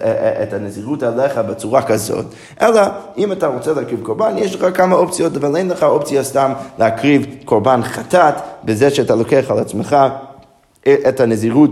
את 0.44 0.54
הנזירות 0.54 1.04
עליך 1.04 1.38
בצורה 1.38 1.82
כזאת, 1.82 2.26
אלא 2.62 2.82
אם 3.18 3.32
אתה 3.32 3.48
רוצה 3.48 3.74
להקריב 3.74 4.00
קורבן, 4.04 4.34
יש 4.38 4.56
לך 4.56 4.78
כמה 4.78 4.96
אופציות, 4.96 5.38
אבל 5.38 5.56
אין 5.56 5.70
לך 5.70 5.84
אופציה 5.84 6.24
סתם 6.24 6.54
להקריב 6.80 7.26
קורבן 7.46 7.84
חטאת 7.84 8.34
בזה 8.64 8.90
שאתה 8.90 9.16
לוקח 9.16 9.52
על 9.52 9.60
עצמך 9.60 9.96
את 10.88 11.20
הנזירות 11.20 11.70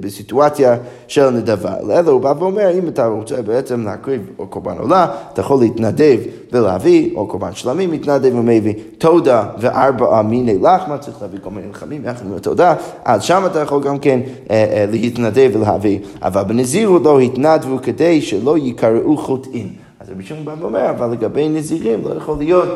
בסיטואציה 0.00 0.76
של 1.08 1.30
נדבה. 1.30 1.74
אלא 1.90 2.10
הוא 2.10 2.20
בא 2.20 2.34
ואומר, 2.38 2.70
אם 2.78 2.88
אתה 2.88 3.06
רוצה 3.06 3.42
בעצם 3.42 3.84
להקריב 3.84 4.22
או 4.38 4.46
קורבן 4.46 4.78
עולה, 4.78 5.06
אתה 5.32 5.40
יכול 5.40 5.60
להתנדב 5.60 6.18
ולהביא, 6.52 7.16
או 7.16 7.26
קורבן 7.26 7.54
שלמים 7.54 7.90
מתנדב 7.90 8.34
ומביא 8.34 8.74
תודה 8.98 9.44
וארבעה 9.58 10.22
מיני 10.22 10.58
לחמה, 10.58 10.98
צריך 10.98 11.22
להביא 11.22 11.38
כל 11.42 11.50
מיני 11.50 11.68
לחמים 11.70 12.04
יחד 12.04 12.26
עם 12.26 12.36
התודה, 12.36 12.74
אז 13.04 13.22
שם 13.22 13.42
אתה 13.46 13.58
יכול 13.58 13.82
גם 13.82 13.98
כן 13.98 14.20
אה, 14.50 14.56
אה, 14.56 14.84
להתנדב 14.90 15.50
ולהביא. 15.54 15.98
אבל 16.22 16.42
בנזירות 16.42 17.02
לא 17.02 17.20
התנדבו 17.20 17.78
כדי 17.82 18.20
שלא 18.20 18.58
יקראו 18.58 19.16
חוטאים. 19.16 19.68
אז 20.00 20.10
רבי 20.10 20.24
שמעון 20.24 20.44
בא 20.44 20.54
ואומר, 20.60 20.90
אבל 20.90 21.10
לגבי 21.10 21.48
נזירים 21.48 22.02
לא 22.04 22.14
יכול 22.14 22.38
להיות 22.38 22.68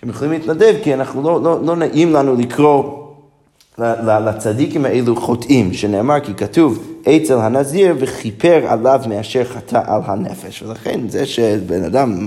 שהם 0.00 0.10
יכולים 0.10 0.32
להתנדב, 0.32 0.74
כי 0.82 0.94
אנחנו 0.94 1.22
לא, 1.22 1.42
לא, 1.42 1.58
לא 1.62 1.76
נעים 1.76 2.12
לנו 2.12 2.34
לקרוא 2.34 3.05
לצדיקים 4.26 4.84
האלו 4.84 5.16
חוטאים, 5.16 5.72
שנאמר 5.72 6.20
כי 6.20 6.34
כתוב 6.34 6.84
אצל 7.02 7.38
הנזיר 7.38 7.94
וכיפר 7.98 8.64
עליו 8.68 9.00
מאשר 9.08 9.44
חטא 9.44 9.80
על 9.86 10.00
הנפש. 10.04 10.62
ולכן 10.62 11.00
זה 11.08 11.26
שבן 11.26 11.84
אדם 11.84 12.26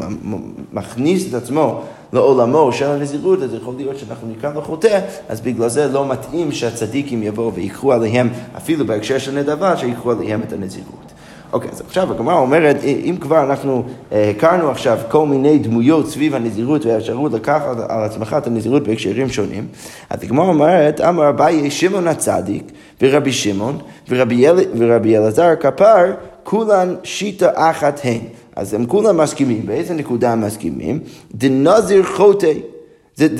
מכניס 0.73 1.29
את 1.29 1.33
עצמו 1.33 1.81
לעולמו 2.13 2.71
של 2.71 2.85
הנזירות, 2.85 3.43
אז 3.43 3.53
יכול 3.53 3.73
להיות 3.77 3.99
שאנחנו 3.99 4.27
נקרא 4.27 4.53
לו 4.53 4.61
חוטא, 4.61 4.99
אז 5.29 5.41
בגלל 5.41 5.69
זה 5.69 5.87
לא 5.87 6.07
מתאים 6.07 6.51
שהצדיקים 6.51 7.23
יבואו 7.23 7.53
ויקחו 7.53 7.93
עליהם, 7.93 8.29
אפילו 8.57 8.85
בהקשר 8.85 9.17
של 9.17 9.31
נדבה, 9.31 9.77
שיקחו 9.77 10.11
עליהם 10.11 10.41
את 10.47 10.53
הנזירות. 10.53 11.18
אוקיי, 11.53 11.71
אז 11.71 11.81
עכשיו 11.81 12.11
הגמרא 12.11 12.35
אומרת, 12.35 12.77
אם 12.83 13.15
כבר 13.21 13.43
אנחנו 13.43 13.83
אה, 14.11 14.29
הכרנו 14.29 14.69
עכשיו 14.69 14.97
כל 15.09 15.25
מיני 15.25 15.59
דמויות 15.59 16.09
סביב 16.09 16.35
הנזירות 16.35 16.85
והאפשרות 16.85 17.33
לקחת 17.33 17.77
על 17.89 18.03
עצמך 18.03 18.35
את 18.37 18.47
הנזירות 18.47 18.87
בהקשרים 18.87 19.29
שונים, 19.29 19.67
אז 20.09 20.23
הגמרא 20.23 20.47
אומרת, 20.47 21.01
אמר 21.01 21.29
אביי 21.29 21.71
שמעון 21.71 22.07
הצדיק 22.07 22.71
ורבי 23.01 23.31
שמעון 23.31 23.77
ורבי, 24.09 24.47
אל, 24.47 24.55
ורבי 24.77 25.17
אלעזר 25.17 25.55
כפר, 25.59 26.13
כולן 26.43 26.95
שיטה 27.03 27.49
אחת 27.53 27.99
הן. 28.03 28.19
אז 28.55 28.73
הם 28.73 28.85
כולם 28.85 29.17
מסכימים, 29.17 29.65
באיזה 29.65 29.93
נקודה 29.93 30.31
הם 30.31 30.41
מסכימים? 30.41 30.99
דנזיר 31.35 32.03
חוטא. 32.03 32.51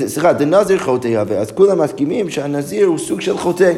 סליחה, 0.06 0.32
דנזיר 0.32 0.78
חוטא 0.78 1.22
אז 1.38 1.50
כולם 1.50 1.78
מסכימים 1.78 2.30
שהנזיר 2.30 2.86
הוא 2.86 2.98
סוג 2.98 3.20
של 3.20 3.38
חוטא. 3.38 3.72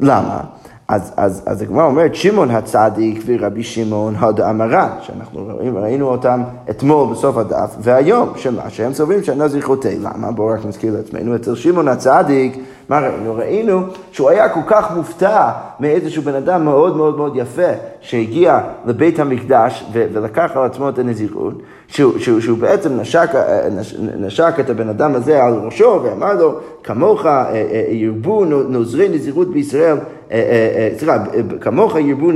למה? 0.00 0.40
אז, 0.88 1.12
אז, 1.16 1.42
אז 1.46 1.62
הגמרא 1.62 1.84
אומרת, 1.84 2.14
שמעון 2.14 2.50
הצדיק 2.50 3.22
ורבי 3.26 3.62
שמעון 3.62 4.16
הוד 4.16 4.40
המרן, 4.40 4.88
שאנחנו 5.00 5.44
רואים, 5.44 5.78
ראינו 5.78 6.06
אותם 6.08 6.42
אתמול 6.70 7.12
בסוף 7.12 7.36
הדף, 7.36 7.76
והיום, 7.80 8.32
שמה? 8.36 8.70
שהם 8.70 8.92
סוברים 8.92 9.22
שהנזיר 9.22 9.62
חוטא. 9.62 9.94
למה? 10.00 10.32
בואו 10.32 10.48
רק 10.48 10.66
נזכיר 10.66 10.94
לעצמנו, 10.96 11.36
אצל 11.36 11.54
שמעון 11.54 11.88
הצדיק, 11.88 12.58
מה 12.88 13.00
ראינו? 13.00 13.34
ראינו 13.34 13.80
שהוא 14.12 14.30
היה 14.30 14.48
כל 14.48 14.60
כך 14.66 14.96
מופתע 14.96 15.50
מאיזשהו 15.80 16.22
בן 16.22 16.34
אדם 16.34 16.64
מאוד 16.64 16.96
מאוד 16.96 17.16
מאוד 17.16 17.36
יפה 17.36 17.72
שהגיע 18.00 18.60
לבית 18.86 19.18
המקדש 19.18 19.84
ולקח 19.92 20.50
על 20.54 20.64
עצמו 20.64 20.88
את 20.88 20.98
הנזירות, 20.98 21.54
שהוא, 21.88 22.18
שהוא, 22.18 22.40
שהוא 22.40 22.58
בעצם 22.58 23.00
נשק, 23.00 23.30
נש, 23.76 23.94
נשק 24.16 24.54
את 24.60 24.70
הבן 24.70 24.88
אדם 24.88 25.14
הזה 25.14 25.44
על 25.44 25.54
ראשו 25.54 26.00
ואמר 26.04 26.34
לו, 26.34 26.58
כמוך 26.82 27.26
אה, 27.26 27.52
אה, 27.52 27.86
ירבו 27.90 28.44
נוזרי 28.44 29.08
נזירות 29.08 29.52
בישראל, 29.52 29.96
אה, 30.32 30.88
סליחה, 30.98 31.24
כמוך 31.60 31.96
ירבו 31.96 32.30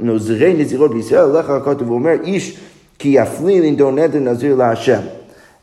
נוזרי 0.00 0.54
נזירות 0.54 0.94
בישראל, 0.94 1.38
לך 1.38 1.50
הכותב 1.50 1.90
ואומר, 1.90 2.12
איש 2.24 2.60
כי 2.98 3.08
יפליא 3.08 3.60
לנדור 3.62 3.90
נדר 3.90 4.18
נזיר 4.18 4.54
להשם. 4.54 5.00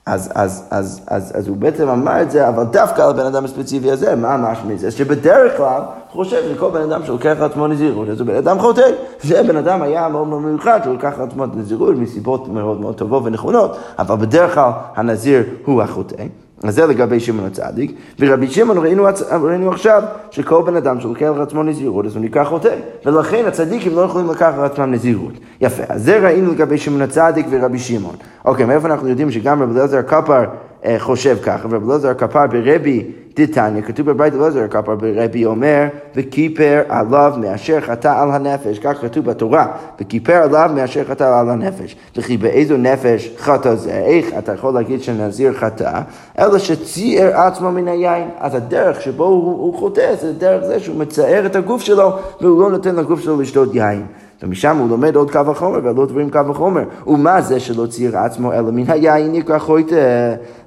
אז, 0.06 0.32
אז, 0.36 0.64
אז, 0.72 1.02
אז, 1.08 1.32
אז 1.36 1.48
הוא 1.48 1.58
בעצם 1.58 1.90
אמר 1.90 2.22
את 2.22 2.32
זה, 2.32 2.50
אבל 2.50 2.64
דווקא 2.64 3.02
על 3.02 3.10
הבן 3.10 3.26
אדם 3.26 3.46
הספציפי 3.46 3.92
הזה, 3.92 4.16
מה 4.16 4.38
משמע 4.38 4.74
מזה? 4.74 4.92
שבדרך 4.92 5.58
כלל 5.58 5.82
חושב 6.10 6.42
שכל 6.54 6.70
בן 6.70 6.82
אדם 6.82 7.06
שלוקח 7.06 7.36
על 7.40 7.44
עצמו 7.44 7.68
נזירות, 7.68 8.10
אז 8.10 8.20
הוא 8.20 8.28
בן 8.28 8.36
אדם 8.36 8.60
חוטא. 8.60 8.92
זה 9.22 9.44
בן 9.44 9.58
אדם 9.58 9.82
היה 9.82 10.08
מאוד 10.10 10.28
מאוד 10.28 10.42
מיוחד, 10.42 10.80
שהוא 10.84 10.96
לקח 10.96 11.14
על 11.20 11.28
עצמו 11.28 11.46
נזירות 11.46 11.96
מסיבות 11.96 12.48
מאוד 12.48 12.82
מאוד 12.82 12.96
טובות 12.96 13.24
ונכונות, 13.26 13.78
אבל 14.00 14.16
בדרך 14.16 14.54
כלל 14.54 14.72
הנזיר 14.96 15.44
הוא 15.66 15.82
החוטא. 15.82 16.24
אז 16.64 16.76
זה 16.76 16.86
לגבי 16.86 17.20
שמעון 17.20 17.46
הצדיק, 17.46 17.92
ורבי 18.20 18.48
שמעון 18.48 18.78
ראינו, 18.78 19.08
ראינו 19.44 19.72
עכשיו 19.72 20.04
שכל 20.32 20.62
בן 20.66 20.76
אדם 20.76 21.02
שלוקח 21.02 21.32
על 21.36 21.42
עצמו 21.42 21.64
נזירות, 21.64 22.06
אז 22.06 22.16
הוא 22.16 22.24
נקרא 22.24 22.44
חוטא, 22.44 22.76
ולכן 23.06 23.46
הצדיקים 23.48 23.96
לא 23.96 24.02
יכולים 24.02 24.30
לקחת 24.30 24.58
על 24.58 24.66
עצמם 24.66 24.92
נזירות. 24.92 25.34
יפה, 25.62 25.84
אז 25.90 26.04
זה 26.04 26.20
ראינו 26.20 26.52
לגבי 26.52 26.78
שמעון 26.78 27.02
הצדיק 27.02 27.46
ורבי 27.50 27.80
שמעון. 27.80 28.16
אוקיי, 28.46 28.66
מאיפה 28.66 28.88
אנחנו 28.88 29.08
יודעים 29.08 29.32
שגם 29.32 29.64
רבי 29.64 29.80
אלעזר 29.80 30.02
קפר 30.02 30.44
אה, 30.86 30.96
חושב 31.00 31.38
ככה, 31.44 31.68
ורבי 31.72 31.92
אלעזר 31.92 32.14
קפר 32.14 32.48
ברבי 32.48 33.04
דתניא, 33.36 33.82
כתוב 33.82 34.12
בברית 34.12 34.34
אלעזר 34.34 34.66
ברבי 34.86 35.46
אומר, 35.46 35.84
וכיפר 36.16 36.82
עליו 36.90 37.34
מאשר 37.38 37.82
חטא 37.82 38.22
על 38.22 38.32
הנפש, 38.32 38.80
כך 38.80 39.02
כתוב 39.02 39.26
בתורה, 39.26 39.68
וכיפר 40.02 40.34
עליו 40.34 40.72
מאשר 40.76 41.04
חטא 41.04 41.40
על 41.40 41.50
הנפש. 41.50 41.96
וכי 42.16 42.38
באיזו 42.38 42.78
נפש 42.78 43.32
חטא 43.38 43.76
זה, 43.76 43.92
איך 43.92 44.26
אתה 44.38 44.54
יכול 44.54 44.74
להגיד 44.74 45.04
שנזיר 45.04 45.54
חטא, 45.54 46.02
אלא 46.40 46.58
שציער 46.58 47.38
עצמו 47.38 47.72
מן 47.72 47.88
היין. 47.88 48.30
אז 48.40 48.56
הדרך 48.56 49.02
שבו 49.02 49.26
הוא, 49.26 49.44
הוא 49.44 49.80
חוטא 49.80 50.16
זה 50.22 50.34
דרך 50.34 50.66
זה 50.66 50.80
שהוא 50.80 50.96
מצער 50.96 51.46
את 51.46 51.56
הגוף 51.56 51.82
שלו, 51.82 52.12
והוא 52.42 52.62
לא 52.62 52.70
נותן 52.70 52.96
לגוף 52.96 53.20
שלו 53.20 53.42
לשתות 53.42 53.76
יין. 53.76 54.06
ומשם 54.44 54.78
הוא 54.78 54.90
לומד 54.90 55.16
עוד 55.16 55.32
קו 55.32 55.40
החומר 55.52 55.80
ועוד 55.84 56.10
דברים 56.10 56.30
קו 56.30 56.40
החומר. 56.50 56.84
ומה 57.08 57.42
זה 57.42 57.60
שלא 57.60 57.86
ציר 57.86 58.18
עצמו 58.18 58.54
אלא 58.54 58.72
מן 58.72 58.84
היין 58.88 59.32
נקרא 59.32 59.60
חויטה? 59.60 59.96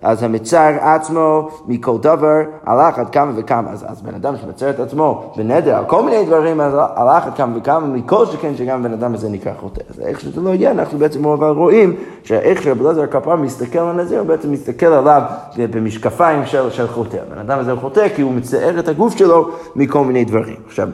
אז 0.02 0.22
המצר 0.22 0.70
עצמו 0.80 1.48
מכל 1.66 1.98
דבר 1.98 2.38
הלך 2.66 2.98
עד 2.98 3.10
כמה 3.10 3.32
וכמה. 3.36 3.70
אז, 3.70 3.84
אז 3.88 4.02
בן 4.02 4.14
אדם 4.14 4.34
שמצר 4.36 4.70
את 4.70 4.80
עצמו 4.80 5.32
בנדר 5.36 5.76
על 5.76 5.84
כל 5.84 6.02
מיני 6.02 6.24
דברים, 6.26 6.60
אז 6.60 6.72
הלך 6.76 7.26
עד 7.26 7.34
כמה 7.36 7.58
וכמה, 7.58 7.86
מכל 7.86 8.26
שכן 8.26 8.56
שגם 8.56 8.82
בן 8.82 8.92
אדם 8.92 9.14
הזה 9.14 9.28
נקרא 9.28 9.52
חוטא. 9.60 9.80
אז 9.90 10.00
איך 10.00 10.20
שזה 10.20 10.40
לא 10.40 10.50
יהיה, 10.50 10.70
אנחנו 10.70 10.98
בעצם 10.98 11.24
רואים 11.26 11.96
שאיך 12.22 12.62
שרבי 12.62 12.84
אלעזר 12.84 13.02
הכפר 13.02 13.36
מסתכל 13.36 13.78
על 13.78 13.88
הנזיר, 13.88 14.18
הוא 14.18 14.26
בעצם 14.26 14.52
מסתכל 14.52 14.86
עליו 14.86 15.22
במשקפיים 15.56 16.46
של, 16.46 16.70
של 16.70 16.86
חוטא. 16.86 17.16
הבן 17.16 17.38
אדם 17.38 17.58
הזה 17.58 17.76
חוטא 17.76 18.08
כי 18.08 18.22
הוא 18.22 18.32
מצער 18.32 18.78
את 18.78 18.88
הגוף 18.88 19.16
שלו 19.16 19.48
מכל 19.76 20.04
מיני 20.04 20.24
דברים. 20.24 20.56
עכשיו, 20.66 20.88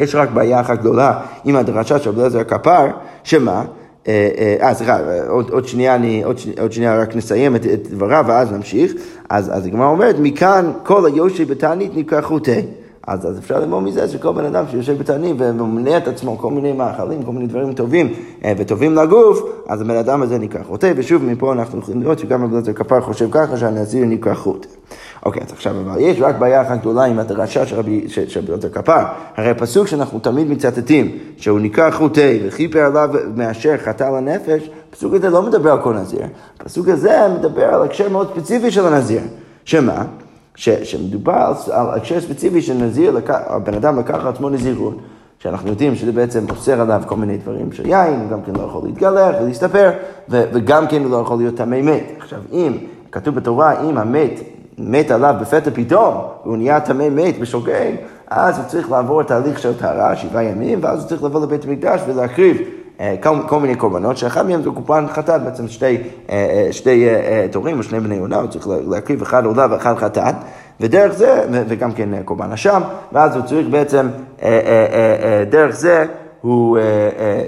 יש 0.00 0.14
רק 0.14 0.30
בעיה 0.30 0.60
אחת 0.60 0.78
גדולה 0.78 1.20
עם 1.44 1.56
הדרשה 1.56 1.98
של 1.98 2.10
רבי 2.10 2.18
אליעזר 2.18 2.40
הכפר, 2.40 2.86
שמה? 3.24 3.64
אה, 4.08 4.28
אה, 4.38 4.68
אה, 4.68 4.74
סליחה, 4.74 4.98
עוד, 5.28 5.50
עוד 5.50 5.66
שנייה 5.66 5.94
אני, 5.94 6.22
עוד, 6.24 6.36
עוד 6.60 6.72
שנייה 6.72 7.02
רק 7.02 7.16
נסיים 7.16 7.56
את, 7.56 7.66
את 7.66 7.90
דבריו 7.90 8.24
ואז 8.28 8.52
נמשיך. 8.52 8.92
אז, 9.30 9.50
אז 9.56 9.66
הגמרא 9.66 9.86
אומרת, 9.86 10.16
מכאן 10.18 10.72
כל 10.82 11.06
היושי 11.06 11.44
בתענית 11.44 11.96
נקרא 11.96 12.20
חוטא. 12.20 12.60
אז, 13.06 13.28
אז 13.28 13.38
אפשר 13.38 13.60
ללמוד 13.60 13.82
מזה 13.82 14.08
שכל 14.08 14.32
בן 14.32 14.44
אדם 14.44 14.64
שיושב 14.70 14.98
בתענית 14.98 15.36
וממנה 15.38 15.96
את 15.96 16.08
עצמו 16.08 16.38
כל 16.38 16.50
מיני 16.50 16.72
מאכלים, 16.72 17.22
כל 17.22 17.32
מיני 17.32 17.46
דברים 17.46 17.72
טובים 17.72 18.12
וטובים 18.56 18.94
לגוף, 18.94 19.42
אז 19.68 19.80
הבן 19.80 19.96
אדם 19.96 20.22
הזה 20.22 20.38
נקרא 20.38 20.62
חוטא, 20.62 20.92
ושוב 20.96 21.24
מפה 21.24 21.52
אנחנו 21.52 21.78
יכולים 21.78 22.02
לראות 22.02 22.18
שגם 22.18 22.44
אליעזר 22.44 22.72
כפר 22.72 23.00
חושב 23.00 23.28
ככה 23.30 23.56
שהנזיר 23.56 24.04
נקרא 24.04 24.34
חוטא. 24.34 24.68
אוקיי, 25.26 25.42
אז 25.42 25.52
עכשיו 25.52 25.80
אבל 25.80 26.00
יש 26.00 26.16
רק 26.20 26.36
בעיה 26.38 26.62
אחת 26.62 26.80
גדולה 26.80 27.04
עם 27.04 27.18
הדרשה 27.18 27.66
של 27.66 27.76
רבי 27.76 28.06
אלעזר 28.48 28.68
כפר. 28.68 29.04
הרי 29.36 29.50
הפסוק 29.50 29.86
שאנחנו 29.86 30.18
תמיד 30.18 30.50
מצטטים, 30.50 31.18
שהוא 31.36 31.60
נקרא 31.60 31.90
חוטא 31.90 32.36
וכיפר 32.46 32.78
עליו 32.78 33.10
מאשר 33.36 33.76
חטא 33.76 34.04
לנפש, 34.04 34.70
הפסוק 34.90 35.14
הזה 35.14 35.30
לא 35.30 35.42
מדבר 35.42 35.72
על 35.72 35.82
כל 35.82 35.94
נזיר. 35.94 36.20
הפסוק 36.60 36.88
הזה 36.88 37.28
מדבר 37.38 37.64
על 37.64 37.82
הקשר 37.82 38.08
מאוד 38.08 38.28
ספציפי 38.34 38.70
של 38.70 38.86
הנזיר. 38.86 39.20
שמה? 39.64 40.04
ש, 40.54 40.68
שמדובר 40.68 41.32
על, 41.32 41.54
על 41.72 41.86
הקשר 41.98 42.20
ספציפי 42.20 42.62
של 42.62 42.74
נזיר, 42.74 43.20
הבן 43.26 43.74
אדם 43.74 43.98
לקח 43.98 44.14
על 44.14 44.28
עצמו 44.28 44.50
נזירות. 44.50 44.96
שאנחנו 45.42 45.68
יודעים 45.70 45.94
שזה 45.94 46.12
בעצם 46.12 46.44
אוסר 46.50 46.80
עליו 46.80 47.02
כל 47.06 47.16
מיני 47.16 47.38
דברים 47.38 47.72
של 47.72 47.86
יין, 47.86 48.28
גם 48.30 48.42
כן 48.42 48.52
לא 48.56 48.62
יכול 48.62 48.84
להתגלח 48.84 49.34
ולהסתפר, 49.42 49.90
וגם 50.28 50.86
כן 50.86 51.02
הוא 51.02 51.10
לא 51.10 51.16
יכול 51.16 51.38
להיות 51.38 51.54
טמא 51.54 51.82
מת. 51.82 52.02
עכשיו, 52.18 52.38
אם, 52.52 52.72
כתוב 53.12 53.34
בתורה, 53.34 53.80
אם 53.82 53.98
המת 53.98 54.40
מת 54.78 55.10
עליו 55.10 55.34
בפתע 55.40 55.70
פתאום, 55.74 56.14
והוא 56.44 56.56
נהיה 56.56 56.80
טמא 56.80 57.08
מת 57.08 57.38
בשוגג, 57.38 57.92
אז 58.30 58.58
הוא 58.58 58.66
צריך 58.66 58.90
לעבור 58.90 59.22
תהליך 59.22 59.58
של 59.58 59.78
טהרה, 59.78 60.16
שבעה 60.16 60.44
ימים, 60.44 60.78
ואז 60.82 61.00
הוא 61.00 61.08
צריך 61.08 61.22
לבוא 61.22 61.42
לבית 61.42 61.64
המקדש 61.64 62.00
ולהקריב 62.06 62.56
כל, 63.22 63.36
כל 63.46 63.60
מיני 63.60 63.74
קורבנות, 63.74 64.16
שאחד 64.16 64.46
מהם 64.46 64.62
זה 64.62 64.70
קורבן 64.70 65.06
חטאת, 65.12 65.42
בעצם 65.42 65.68
שתי, 65.68 65.84
אה, 65.86 66.00
אה, 66.30 66.72
שתי 66.72 67.08
תורים 67.50 67.78
או 67.78 67.82
שני 67.82 68.00
בני 68.00 68.18
עונה, 68.18 68.36
הוא 68.36 68.48
צריך 68.48 68.68
להקריב 68.88 69.22
אחד 69.22 69.44
עולה 69.44 69.66
ואחד 69.70 69.94
חטאת, 69.96 70.34
ודרך 70.80 71.12
זה, 71.12 71.44
וגם 71.68 71.92
כן 71.92 72.22
קורבן 72.24 72.52
אשם, 72.52 72.82
ואז 73.12 73.36
הוא 73.36 73.44
צריך 73.44 73.66
בעצם, 73.70 74.08
דרך 75.50 75.76
זה, 75.76 76.04
הוא, 76.40 76.78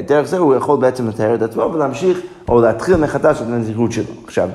דרך 0.07 0.27
זה 0.27 0.39
הוא 0.39 0.55
יכול 0.55 0.81
בעצם 0.81 1.09
לטהר 1.09 1.35
את 1.35 1.43
עצמו 1.43 1.71
ולהמשיך 1.75 2.21
או 2.49 2.61
להתחיל 2.61 2.97
מחדש 2.97 3.43
את 3.43 3.47
הנזירות 3.47 3.93
שלו. 3.93 4.05
עכשיו, 4.25 4.49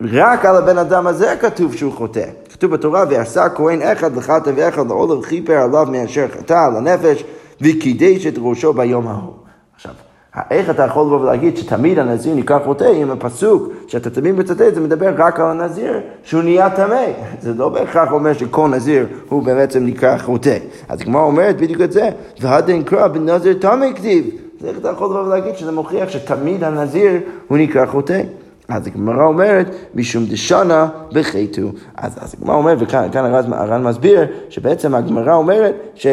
רק 0.00 0.44
על 0.44 0.56
הבן 0.56 0.78
אדם 0.78 1.06
הזה 1.06 1.34
כתוב 1.40 1.74
שהוא 1.74 1.92
חוטא. 1.92 2.24
כתוב 2.52 2.70
בתורה, 2.70 3.04
ועשה 3.10 3.48
כהן 3.48 3.82
אחד 3.82 4.16
לחטא 4.16 4.50
ואחד 4.56 4.86
לעולב 4.86 5.24
כיפר 5.24 5.52
עליו 5.52 5.86
מאשר 5.90 6.26
חטא 6.38 6.66
על 6.66 6.76
הנפש, 6.76 7.24
וקידש 7.60 8.26
את 8.26 8.34
ראשו 8.38 8.72
ביום 8.72 9.08
ההוא. 9.08 9.47
איך 10.50 10.70
אתה 10.70 10.82
יכול 10.82 11.06
לבוא 11.06 11.20
ולהגיד 11.20 11.56
שתמיד 11.56 11.98
הנזיר 11.98 12.34
נקרא 12.34 12.58
חוטא, 12.64 12.92
אם 13.02 13.10
הפסוק 13.10 13.72
שאתה 13.86 14.10
תמיד 14.10 14.34
מצטט, 14.34 14.74
זה 14.74 14.80
מדבר 14.80 15.14
רק 15.16 15.40
על 15.40 15.46
הנזיר 15.46 16.00
שהוא 16.22 16.42
נהיה 16.42 16.70
טמא. 16.70 17.06
זה 17.40 17.54
לא 17.54 17.68
בהכרח 17.68 18.12
אומר 18.12 18.32
שכל 18.32 18.68
נזיר 18.68 19.06
הוא 19.28 19.42
בעצם 19.42 19.86
נקרא 19.86 20.18
חוטא. 20.18 20.58
אז 20.88 21.00
הגמרא 21.00 21.22
אומרת 21.22 21.56
בדיוק 21.56 21.80
את 21.80 21.92
זה, 21.92 22.08
והדין 22.40 22.82
קרא 22.82 23.08
בנזיר 23.08 23.54
טמא 23.54 23.86
כתיב. 23.94 24.24
אז 24.60 24.66
איך 24.66 24.78
אתה 24.78 24.88
יכול 24.88 25.06
לבוא 25.06 25.26
ולהגיד 25.26 25.56
שזה 25.56 25.72
מוכיח 25.72 26.08
שתמיד 26.08 26.64
הנזיר 26.64 27.12
הוא 27.48 27.58
נקרא 27.58 27.86
חוטא? 27.86 28.22
אז 28.68 28.86
הגמרא 28.86 29.24
אומרת, 29.24 29.66
משום 29.94 30.24
דשנה 30.24 30.88
בחטאו. 31.12 31.68
אז, 31.96 32.12
אז 32.20 32.34
הגמרא 32.34 32.56
אומרת, 32.56 32.78
וכאן 32.80 33.08
הר"ן 33.52 33.82
מסביר, 33.82 34.20
שבעצם 34.50 34.94
הגמרא 34.94 35.34
אומרת 35.34 35.74
ש, 35.94 36.06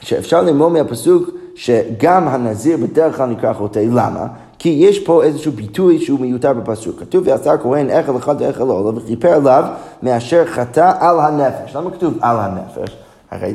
שאפשר 0.00 0.42
ללמוד 0.42 0.72
מהפסוק 0.72 1.30
שגם 1.56 2.28
הנזיר 2.28 2.76
בדרך 2.76 3.16
כלל 3.16 3.26
נקרא 3.28 3.52
חוטא. 3.52 3.78
למה? 3.78 4.26
כי 4.58 4.68
יש 4.68 4.98
פה 4.98 5.22
איזשהו 5.22 5.52
ביטוי 5.52 5.98
שהוא 5.98 6.20
מיותר 6.20 6.52
בפסוק. 6.52 7.00
כתוב, 7.00 7.24
ועשה 7.26 7.52
הכהן 7.52 7.90
איכל 7.90 8.16
אחד 8.16 8.42
ואיכל 8.42 8.64
לא, 8.64 8.92
וכיפר 8.96 9.32
עליו 9.32 9.64
מאשר 10.02 10.44
חטא 10.46 10.92
על 11.00 11.20
הנפש. 11.20 11.76
למה 11.76 11.90
כתוב 11.90 12.14
על 12.20 12.36
הנפש? 12.40 12.96
הרי 13.40 13.54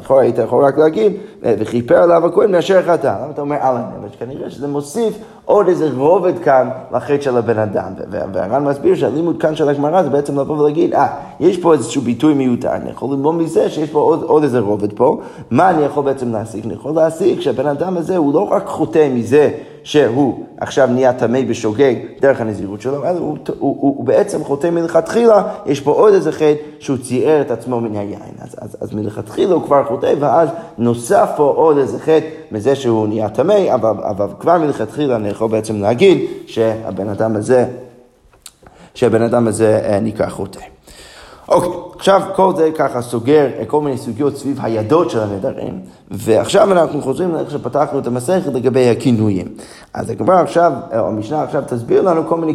לכאורה 0.00 0.22
היית 0.22 0.38
יכול 0.38 0.64
רק 0.64 0.78
להגיד, 0.78 1.12
וכיפר 1.42 1.96
עליו 1.96 2.26
הכהן 2.26 2.52
מאשר 2.52 2.82
חטא. 2.82 3.06
למה 3.06 3.30
אתה 3.30 3.40
אומר 3.40 3.56
על 3.60 3.76
הנפש? 3.76 4.16
כנראה 4.16 4.50
שזה 4.50 4.68
מוסיף 4.68 5.18
עוד 5.44 5.68
איזה 5.68 5.90
רובד 5.96 6.38
כאן 6.38 6.68
לחטא 6.92 7.20
של 7.20 7.36
הבן 7.36 7.58
אדם. 7.58 7.92
והר"ן 8.10 8.64
מסביר 8.64 8.94
שהלימוד 8.94 9.40
כאן 9.40 9.56
של 9.56 9.68
הגמרא 9.68 10.02
זה 10.02 10.10
בעצם 10.10 10.38
לבוא 10.38 10.58
ולהגיד, 10.58 10.94
אה, 10.94 11.06
יש 11.40 11.58
פה 11.58 11.72
איזשהו 11.72 12.02
ביטוי 12.02 12.34
מיותר, 12.34 12.72
אני 12.72 12.90
יכול 12.90 13.10
ללמוד 13.10 13.34
מזה 13.34 13.70
שיש 13.70 13.90
פה 13.90 14.00
עוד, 14.00 14.22
עוד 14.22 14.42
איזה 14.42 14.58
רובד 14.58 14.92
פה. 14.92 15.20
מה 15.50 15.70
אני 15.70 15.82
יכול 15.82 16.04
בעצם 16.04 16.32
להסיק? 16.32 16.64
אני 16.64 16.74
יכול 16.74 16.94
להסיק 16.94 17.40
שהבן 17.40 17.66
אדם 17.66 17.96
הזה 17.96 18.16
הוא 18.16 18.34
לא 18.34 18.48
רק 18.50 18.66
חוטא 18.66 19.08
מזה 19.14 19.50
שהוא 19.84 20.44
עכשיו 20.60 20.86
נהיה 20.86 21.12
טמא 21.12 21.40
בשוגג 21.48 21.94
דרך 22.20 22.40
הנזירות 22.40 22.80
שלו, 22.80 23.04
אלא 23.04 23.18
הוא, 23.18 23.18
הוא, 23.18 23.36
הוא, 23.58 23.76
הוא 23.96 24.04
בעצם 24.04 24.44
חוטא 24.44 24.70
מלכתחילה, 24.70 25.42
יש 25.66 25.80
פה 25.80 25.90
עוד 25.90 26.14
איזה 26.14 26.32
חטא 26.32 26.54
שהוא 26.78 26.98
צייר 26.98 27.40
את 27.40 27.50
עצמו 27.50 27.80
מן 27.80 27.96
היין. 27.96 28.34
אז, 28.40 28.54
אז, 28.58 28.76
אז 28.80 28.94
מלכתחילה 28.94 29.54
הוא 29.54 29.62
כבר 29.62 29.84
חוטא, 29.84 30.14
ואז 30.20 30.48
נוסף 30.78 31.30
פה 31.36 31.52
עוד 31.56 31.78
איזה 31.78 31.98
חטא 31.98 32.26
מזה 32.52 32.76
שהוא 32.76 33.08
נהיה 33.08 33.28
טמא, 33.28 33.74
אבל, 33.74 34.04
אבל 34.04 34.26
כבר 34.40 34.58
מלכתחילה 34.58 35.16
אני 35.16 35.28
יכול 35.28 35.48
בעצם 35.48 35.80
להגיד 35.80 36.20
שהבן 36.46 37.08
אדם 37.08 37.36
הזה, 37.36 37.66
שהבן 38.94 39.22
אדם 39.22 39.48
הזה 39.48 39.80
אה, 39.84 40.00
נקרא 40.00 40.28
חוטא. 40.28 40.60
אוקיי, 41.52 41.70
עכשיו 41.96 42.22
כל 42.34 42.52
זה 42.56 42.70
ככה 42.74 43.02
סוגר 43.02 43.46
כל 43.66 43.80
מיני 43.80 43.98
סוגיות 43.98 44.36
סביב 44.36 44.58
הידות 44.62 45.10
של 45.10 45.20
הנדרים, 45.20 45.80
ועכשיו 46.10 46.72
אנחנו 46.72 47.02
חוזרים 47.02 47.34
לאיך 47.34 47.50
שפתחנו 47.50 47.98
את 47.98 48.06
המסכת 48.06 48.52
לגבי 48.54 48.90
הכינויים. 48.90 49.46
אז 49.94 50.10
הגמרא 50.10 50.40
עכשיו, 50.40 50.72
או 50.98 51.08
המשנה 51.08 51.42
עכשיו 51.42 51.62
תסביר 51.66 52.02
לנו 52.02 52.26
כל 52.28 52.36
מיני 52.36 52.54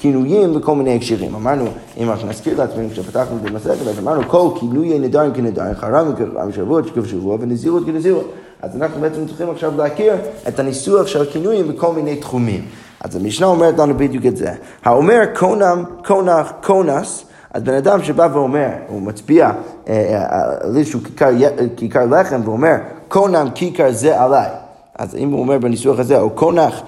כינויים 0.00 0.56
וכל 0.56 0.74
מיני 0.74 0.96
הקשרים. 0.96 1.34
אמרנו, 1.34 1.64
אם 1.98 2.10
אנחנו 2.10 2.28
נזכיר 2.28 2.58
לעצמנו 2.58 2.90
כשפתחנו 2.90 3.36
את 3.42 3.50
המסכת, 3.50 3.86
אז 3.86 3.98
אמרנו 3.98 4.22
כל 4.28 4.48
כינויי 4.60 4.98
נדרים 4.98 5.32
כנדרים, 5.32 5.74
חרם 5.74 6.12
וכחרם, 6.12 6.52
שבועות 6.52 6.90
כבשבוע 6.90 7.36
ונזירות 7.40 7.86
כנזירות. 7.86 8.32
אז 8.62 8.76
אנחנו 8.76 9.00
בעצם 9.00 9.26
צריכים 9.26 9.50
עכשיו 9.50 9.72
להכיר 9.76 10.14
את 10.48 10.58
הניסוח 10.58 11.06
של 11.06 11.22
הכינויים 11.22 11.68
בכל 11.68 11.92
מיני 11.92 12.16
תחומים. 12.16 12.64
אז 13.00 13.16
המשנה 13.16 13.46
אומרת 13.46 13.78
לנו 13.78 13.94
בדיוק 13.96 14.26
את 14.26 14.36
זה. 14.36 14.52
האומר 14.84 15.20
קונם, 15.34 15.84
קונח, 16.04 16.52
קונס, 16.62 17.25
אז 17.56 17.62
בן 17.62 17.74
אדם 17.74 18.02
שבא 18.02 18.28
ואומר, 18.32 18.68
הוא 18.88 19.02
מצביע 19.02 19.46
על 19.46 19.54
אה, 19.88 20.24
אה, 20.24 20.76
איזשהו 20.76 21.00
כיכר, 21.00 21.30
כיכר 21.76 22.06
לחם 22.06 22.40
ואומר, 22.44 22.74
קונם 23.08 23.48
כיכר 23.54 23.92
זה 23.92 24.20
עליי. 24.20 24.48
אז 24.98 25.14
אם 25.14 25.32
הוא 25.32 25.40
אומר 25.40 25.58
בניסוח 25.58 25.98
הזה, 25.98 26.20
או 26.20 26.30
קונח 26.30 26.82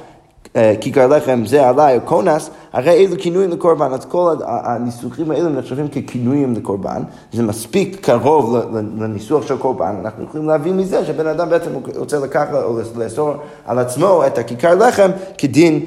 אה, 0.56 0.75
כיכר 0.80 1.06
לחם 1.06 1.42
זה 1.46 1.68
עליי, 1.68 1.96
או 1.96 2.00
קונס, 2.00 2.50
הרי 2.72 2.90
אלו 2.90 3.16
כינויים 3.18 3.50
לקורבן. 3.50 3.92
אז 3.92 4.04
כל 4.04 4.34
הניסוחים 4.46 5.30
האלו 5.30 5.48
נחשבים 5.48 5.88
ככינויים 5.88 6.54
לקורבן. 6.54 7.02
זה 7.32 7.42
מספיק 7.42 7.98
קרוב 8.00 8.56
לניסוח 8.98 9.46
של 9.46 9.56
קורבן. 9.56 9.94
אנחנו 10.00 10.25
יכולים 10.25 10.48
להבין 10.48 10.76
מזה 10.76 11.04
שבן 11.04 11.26
אדם 11.26 11.50
בעצם 11.50 11.70
רוצה 11.96 12.18
לקחת 12.18 12.54
או 12.54 12.78
לאסור 12.96 13.32
על 13.66 13.78
עצמו 13.78 14.26
את 14.26 14.38
הכיכר 14.38 14.75
לחם 14.75 15.10
כדין, 15.38 15.80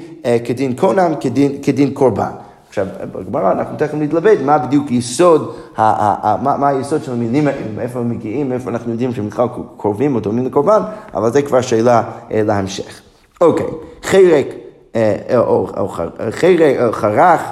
כדין 0.44 0.76
קונם, 0.76 1.12
כדין, 1.20 1.52
כדין 1.62 1.90
קורבן. 1.90 2.30
עכשיו, 2.72 2.86
בגמרא 3.12 3.52
אנחנו 3.52 3.76
תכף 3.76 3.94
נתלבט 3.94 4.38
מה 4.44 4.58
בדיוק 4.58 4.90
יסוד, 4.90 5.54
מה, 5.78 6.68
היסוד 6.68 7.04
של 7.04 7.12
המילים 7.12 7.46
האלה, 7.48 7.60
מאיפה 7.76 7.98
הם 7.98 8.10
מגיעים, 8.10 8.48
מאיפה 8.48 8.70
אנחנו 8.70 8.92
יודעים 8.92 9.14
שהם 9.14 9.28
בכלל 9.28 9.46
קרובים 9.76 10.14
או 10.14 10.20
דומים 10.20 10.46
לקורבן, 10.46 10.80
אבל 11.14 11.32
זה 11.32 11.42
כבר 11.42 11.60
שאלה 11.60 12.02
אה, 12.32 12.42
להמשך. 12.42 13.00
אוקיי, 13.40 13.66
חירק, 14.02 14.46
אה, 14.94 15.16
או, 15.36 15.66
או 15.76 15.88
חירק, 16.30 16.76
חרך, 16.92 17.42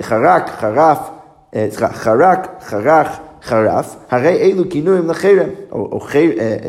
חרק, 0.00 0.50
חרף, 0.60 0.98
סליחה, 1.54 1.88
חרק, 1.88 2.48
חרך, 2.64 3.08
חרף, 3.42 3.96
הרי 4.10 4.36
אלו 4.52 4.62
כינויים 4.70 5.10
לחרם, 5.10 5.48
או, 5.72 5.88
או 5.92 6.00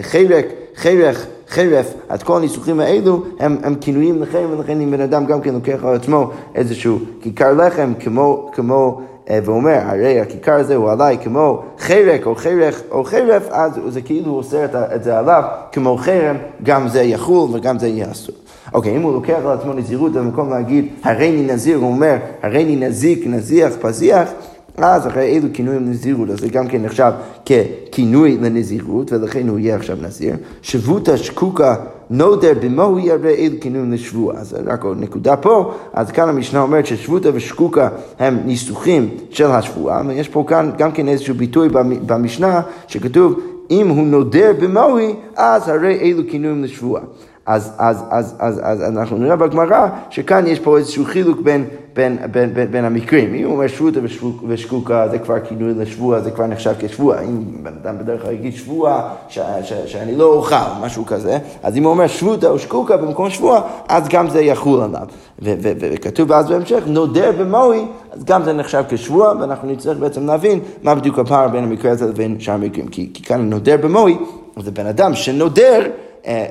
חירק, 0.02 0.46
חירך, 0.76 1.26
חרף, 1.50 1.94
אז 2.10 2.24
כל 2.24 2.38
הניסוחים 2.38 2.80
האלו 2.80 3.24
הם, 3.40 3.58
הם 3.64 3.76
כינויים 3.76 4.22
לחרם, 4.22 4.52
ולכן 4.52 4.82
אם 4.82 4.92
בן 4.92 5.02
אדם 5.02 5.26
גם 5.26 5.42
כן 5.42 5.54
לוקח 5.54 5.84
על 5.84 5.96
עצמו 5.96 6.32
איזשהו 6.56 7.00
כיכר 7.22 7.54
לחם, 7.54 7.94
כמו, 8.00 8.50
כמו 8.54 9.02
אה, 9.30 9.40
ואומר, 9.46 9.80
הרי 9.86 10.20
הכיכר 10.20 10.54
הזה 10.54 10.76
הוא 10.76 10.92
עליי 10.92 11.18
כמו 11.24 11.64
חרק 11.80 12.26
או 12.26 12.36
חרך 12.36 12.82
או 12.92 13.04
חרף, 13.04 13.48
אז 13.50 13.72
זה 13.88 14.02
כאילו 14.02 14.32
אוסר 14.32 14.66
את 14.96 15.04
זה 15.04 15.20
עליו, 15.20 15.44
כמו 15.72 15.98
חרם, 15.98 16.36
גם 16.64 16.88
זה 16.88 17.02
יחול 17.02 17.50
וגם 17.54 17.80
זה 17.80 17.88
יהיה 17.88 18.12
אסור. 18.12 18.36
אוקיי, 18.74 18.96
אם 18.96 19.02
הוא 19.02 19.14
לוקח 19.14 19.38
על 19.46 19.52
עצמו 19.52 19.74
נזירות 19.74 20.14
במקום 20.14 20.50
להגיד, 20.50 20.88
הריני 21.04 21.54
נזיר, 21.54 21.78
הוא 21.78 21.88
אומר, 21.88 22.16
הריני 22.44 22.76
נזיק, 22.76 23.28
נזיח, 23.28 23.74
פזיח, 23.82 24.30
אז 24.78 25.08
אחרי 25.08 25.26
אילו 25.26 25.48
כינויים 25.54 25.86
לנזירות, 25.86 26.30
אז 26.30 26.40
זה 26.40 26.48
גם 26.48 26.68
כן 26.68 26.82
נחשב 26.82 27.12
ככינוי 27.46 28.38
לנזירות, 28.42 29.12
ולכן 29.12 29.48
הוא 29.48 29.60
יהיה 29.60 29.76
עכשיו 29.76 29.98
נזיר. 30.02 30.36
שבותא 30.62 31.18
שקוקה 31.18 31.76
נודר 32.10 32.54
במו 32.62 33.00
ירבה 33.00 33.30
אילו 33.30 33.56
כינויים 33.62 33.92
לשבוע. 33.92 34.34
אז 34.38 34.56
רק 34.66 34.84
עוד 34.84 34.98
נקודה 35.02 35.36
פה, 35.36 35.74
אז 35.94 36.12
כאן 36.12 36.30
המשנה 36.30 36.62
אומרת 36.62 36.86
ששבותא 36.86 37.30
ושקוקה 37.34 37.90
הם 38.20 38.40
ניסוחים 38.46 39.10
של 39.30 39.46
השבועה, 39.46 40.02
ויש 40.08 40.30
פה 40.30 40.44
כאן 40.48 40.72
גם 40.78 40.92
כן 40.92 41.08
איזשהו 41.08 41.36
ביטוי 41.36 41.70
במשנה 42.06 42.62
שכתוב 42.88 43.40
אם 43.72 43.88
הוא 43.88 44.08
נודר 44.08 44.52
במוהי, 44.60 45.14
אז 45.36 45.70
הרי 45.70 46.00
אילו 46.00 46.24
כינויים 46.30 46.64
לשבועה. 46.64 47.02
אז, 47.46 47.72
אז, 47.78 48.04
אז, 48.10 48.36
אז, 48.40 48.62
אז 48.64 48.82
אנחנו 48.82 49.18
נראה 49.18 49.36
בגמרא 49.36 49.88
שכאן 50.10 50.48
יש 50.48 50.60
פה 50.60 50.78
איזשהו 50.78 51.06
חילוק 51.06 51.42
בין, 51.42 51.66
בין, 51.98 52.18
בין, 52.32 52.54
בין, 52.54 52.72
בין 52.72 52.86
המקרים. 52.86 53.36
אם 53.36 53.46
הוא 53.46 53.54
אומר 53.54 53.68
שבותא 53.68 54.00
ושקוקה 54.48 55.08
זה 55.12 55.20
כבר 55.20 55.40
כינוי 55.40 55.74
לשבוע, 55.74 56.20
זה 56.20 56.32
כבר 56.32 56.48
נחשב 56.48 56.74
כשבוע. 56.80 57.20
אם 57.22 57.64
בן 57.64 57.74
אדם 57.84 57.98
בדרך 57.98 58.22
כלל 58.22 58.32
יגיד 58.32 58.56
שבוע 58.56 59.10
ש, 59.30 59.40
ש, 59.64 59.74
שאני 59.86 60.16
לא 60.16 60.26
אוכל, 60.26 60.56
משהו 60.82 61.06
כזה, 61.06 61.38
אז 61.64 61.78
אם 61.78 61.84
הוא 61.84 61.92
אומר 61.92 62.08
שבותא 62.08 62.46
או 62.46 62.60
שקוקה 62.60 62.98
במקום 62.98 63.30
שבוע, 63.30 63.62
אז 63.88 64.08
גם 64.08 64.30
זה 64.30 64.42
יחול 64.42 64.82
עליו. 64.82 65.08
וכתוב 65.40 66.32
אז 66.32 66.50
בהמשך, 66.50 66.84
נודר 66.88 67.32
במוהי, 67.40 67.86
אז 68.12 68.24
גם 68.24 68.44
זה 68.44 68.54
נחשב 68.54 68.84
כשבוע, 68.90 69.34
ואנחנו 69.40 69.72
נצטרך 69.72 69.98
בעצם 69.98 70.26
להבין 70.26 70.60
מה 70.84 70.96
בדיוק 70.96 71.20
הפער 71.20 71.48
בין 71.48 71.64
המקרה 71.64 71.92
הזה 71.92 72.08
לבין 72.08 72.40
שאר 72.40 72.54
המקרים. 72.54 72.88
כי, 72.88 73.10
כי 73.14 73.24
כאן 73.24 73.50
נודר 73.50 73.78
במוהי, 73.78 74.18
זה 74.60 74.72
בן 74.72 74.86
אדם 74.86 75.16
שנודר 75.16 75.82
אה, 76.28 76.46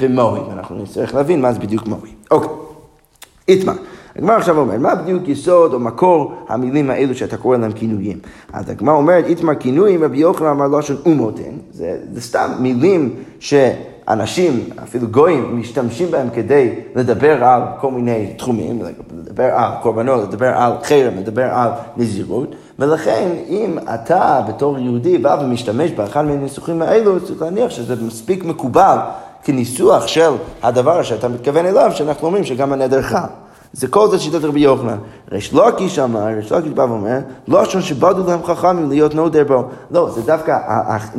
במוהי, 0.00 0.42
אנחנו 0.52 0.82
נצטרך 0.82 1.14
להבין 1.14 1.40
מה 1.40 1.52
זה 1.52 1.58
בדיוק 1.58 1.86
מוהי. 1.86 2.10
אוקיי, 2.30 2.50
איתמר. 3.48 3.74
הגמרא 4.16 4.36
עכשיו 4.36 4.58
אומרת, 4.58 4.80
מה 4.80 4.94
בדיוק 4.94 5.28
יסוד 5.28 5.72
או 5.72 5.80
מקור 5.80 6.34
המילים 6.48 6.90
האלו 6.90 7.14
שאתה 7.14 7.36
קורא 7.36 7.56
להם 7.56 7.72
כינויים? 7.72 8.18
אז 8.52 8.70
הגמרא 8.70 8.94
אומרת, 8.94 9.24
איתמר 9.26 9.54
כינויים, 9.54 10.04
רבי 10.04 10.18
יוחנן 10.18 10.46
אמר 10.46 10.78
לשון 10.78 10.96
אומותן, 11.06 11.52
זה, 11.72 11.98
זה 12.12 12.20
סתם 12.20 12.50
מילים 12.58 13.14
שאנשים, 13.38 14.64
אפילו 14.82 15.08
גויים, 15.08 15.60
משתמשים 15.60 16.10
בהם 16.10 16.28
כדי 16.34 16.70
לדבר 16.94 17.44
על 17.44 17.62
כל 17.80 17.90
מיני 17.90 18.34
תחומים, 18.36 18.82
לדבר 19.18 19.44
על 19.54 19.70
קורבנות, 19.82 20.22
לדבר 20.22 20.48
על 20.56 20.72
חרם, 20.82 21.12
לדבר 21.18 21.44
על 21.44 21.70
נזירות. 21.96 22.54
ולכן, 22.78 23.28
אם 23.48 23.78
אתה 23.94 24.40
בתור 24.48 24.78
יהודי 24.78 25.18
בא 25.18 25.38
ומשתמש 25.42 25.90
באחד 25.90 26.24
מהניסוחים 26.24 26.82
האלו, 26.82 27.26
צריך 27.26 27.42
להניח 27.42 27.70
שזה 27.70 28.04
מספיק 28.06 28.44
מקובל 28.44 28.96
כניסוח 29.44 30.06
של 30.06 30.30
הדבר 30.62 31.02
שאתה 31.02 31.28
מתכוון 31.28 31.66
אליו, 31.66 31.90
שאנחנו 31.94 32.26
אומרים 32.26 32.44
שגם 32.44 32.72
הנדר 32.72 33.02
חל. 33.02 33.43
זה 33.74 33.86
כל 33.86 34.10
זה 34.10 34.18
שיטת 34.18 34.44
רבי 34.44 34.60
יוחנן. 34.60 34.96
ריש 35.32 35.52
לוקיש 35.52 35.98
אמר, 35.98 36.24
ריש 36.36 36.52
לוקיש 36.52 36.72
בא 36.72 36.82
ואומר, 36.82 37.18
לא 37.48 37.64
שם 37.64 37.80
שבדו 37.80 38.26
להם 38.26 38.44
חכמים 38.44 38.88
להיות 38.88 39.14
נודר 39.14 39.44
בו. 39.44 39.64
לא, 39.90 40.10
זה 40.10 40.22
דווקא, 40.22 40.58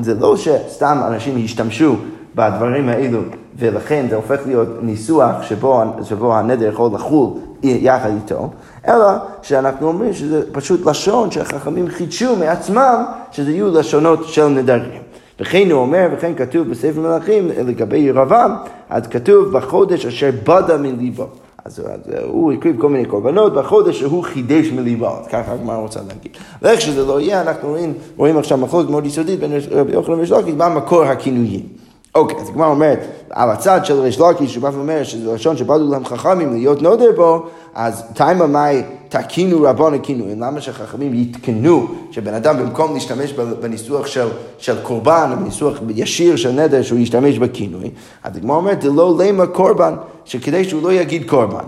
זה 0.01 0.13
לא 0.13 0.37
שסתם 0.37 1.01
אנשים 1.07 1.41
השתמשו 1.45 1.95
בדברים 2.35 2.89
האלו, 2.89 3.19
ולכן 3.57 4.05
זה 4.09 4.15
הופך 4.15 4.39
להיות 4.45 4.67
ניסוח 4.81 5.41
שבו, 5.41 5.81
שבו 6.03 6.35
הנדר 6.35 6.69
יכול 6.69 6.89
לחול 6.93 7.29
יחד 7.63 8.09
איתו, 8.09 8.49
אלא 8.87 9.07
שאנחנו 9.41 9.87
אומרים 9.87 10.13
שזה 10.13 10.43
פשוט 10.51 10.85
לשון 10.85 11.31
שהחכמים 11.31 11.87
חידשו 11.87 12.35
מעצמם, 12.35 13.05
שזה 13.31 13.51
יהיו 13.51 13.73
לשונות 13.73 14.25
של 14.27 14.47
נדרים. 14.47 15.01
וכן 15.39 15.71
הוא 15.71 15.81
אומר, 15.81 16.07
וכן 16.13 16.31
כתוב 16.35 16.69
בספר 16.69 16.99
מלכים 17.01 17.47
לגבי 17.65 17.97
ירבעם, 17.97 18.51
אז 18.89 19.07
כתוב 19.07 19.57
בחודש 19.57 20.05
אשר 20.05 20.29
בדה 20.43 20.77
מליבו. 20.77 21.27
אז, 21.65 21.79
אז 21.79 21.85
הוא 22.23 22.53
הקריב 22.53 22.81
כל 22.81 22.89
מיני 22.89 23.05
קורבנות 23.05 23.53
בחודש 23.53 23.99
שהוא 23.99 24.23
חידש 24.23 24.67
מליבו, 24.67 25.09
ככה 25.31 25.53
הגמרא 25.53 25.77
רוצה 25.77 25.99
להגיד. 26.07 26.31
ואיך 26.61 26.81
שזה 26.81 27.05
לא 27.05 27.21
יהיה, 27.21 27.41
אנחנו 27.41 27.69
רואים, 27.69 27.93
רואים 28.17 28.37
עכשיו 28.37 28.57
מחלוקת 28.57 28.89
מאוד 28.89 29.05
יסודית 29.05 29.39
בין 29.39 29.51
רבי 29.71 29.93
יוחנן 29.93 30.19
ושלוקי, 30.19 30.51
מה 30.51 30.69
מקור 30.69 31.03
הכינויים. 31.03 31.84
אוקיי, 32.15 32.37
אז 32.37 32.49
הגמרא 32.49 32.67
אומרת, 32.67 32.99
על 33.29 33.49
הצד 33.49 33.85
של 33.85 33.99
ריש 33.99 34.19
לקיש, 34.19 34.53
שהוא 34.53 34.63
בא 34.63 34.69
ואומר 34.73 35.03
שזה 35.03 35.33
לשון 35.33 35.57
שבאו 35.57 35.77
להם 35.77 36.05
חכמים 36.05 36.53
להיות 36.53 36.81
נודר 36.81 37.11
בו, 37.15 37.45
אז 37.73 38.03
תימא 38.13 38.45
מאי 38.45 38.83
תקינו 39.09 39.61
רבונו 39.61 39.97
כינויים, 40.03 40.41
למה 40.41 40.61
שחכמים 40.61 41.13
יתקנו, 41.13 41.87
שבן 42.11 42.33
אדם 42.33 42.57
במקום 42.57 42.93
להשתמש 42.93 43.33
בניסוח 43.33 44.07
של, 44.07 44.27
של 44.57 44.81
קורבן, 44.81 45.35
בניסוח 45.39 45.77
ישיר 45.95 46.35
של 46.35 46.51
נדר, 46.51 46.81
שהוא 46.81 46.99
ישתמש 46.99 47.37
בכינוי, 47.37 47.91
אז 48.23 48.37
הגמרא 48.37 48.55
אומרת, 48.55 48.81
זה 48.81 48.89
לא 48.89 49.17
למה 49.19 49.47
קורבן, 49.47 49.95
שכדי 50.25 50.63
שהוא 50.63 50.83
לא 50.83 50.93
יגיד 50.93 51.29
קורבן. 51.29 51.65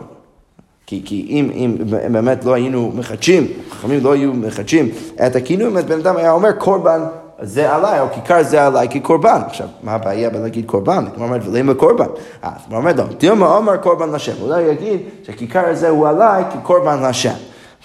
כי, 0.86 1.02
כי 1.06 1.26
אם, 1.30 1.50
אם 1.54 1.76
באמת 2.12 2.46
לא 2.46 2.54
היינו 2.54 2.92
מחדשים, 2.96 3.48
חכמים 3.72 4.04
לא 4.04 4.12
היו 4.12 4.34
מחדשים 4.34 4.90
את 5.28 5.36
הכינוי, 5.36 5.78
אז 5.78 5.86
בן 5.86 6.00
אדם 6.00 6.18
היה 6.18 6.32
אומר 6.32 6.52
קורבן 6.52 7.02
זה 7.42 7.76
עליי, 7.76 8.00
או 8.00 8.06
כיכר 8.14 8.44
זה 8.44 8.66
עליי 8.66 8.88
כקורבן. 8.90 9.42
עכשיו, 9.46 9.68
מה 9.84 9.94
הבעיה 9.94 10.30
בלהגיד 10.30 10.66
קורבן? 10.66 11.06
הוא 11.16 11.26
אומר, 11.26 11.38
ולמה 11.46 11.74
קורבן? 11.74 12.06
אז 12.42 12.62
הוא 12.70 12.78
אומר 12.78 12.92
לו, 12.98 13.04
דילמה 13.18 13.56
אומר 13.56 13.78
קורבן 13.78 14.12
לשם. 14.12 14.42
אולי 14.42 14.62
יגיד 14.62 15.00
שהכיכר 15.24 15.66
הזה 15.70 15.90
הוא 15.90 16.08
עליי 16.08 16.44
כקורבן 16.54 17.04
לשם. 17.04 17.34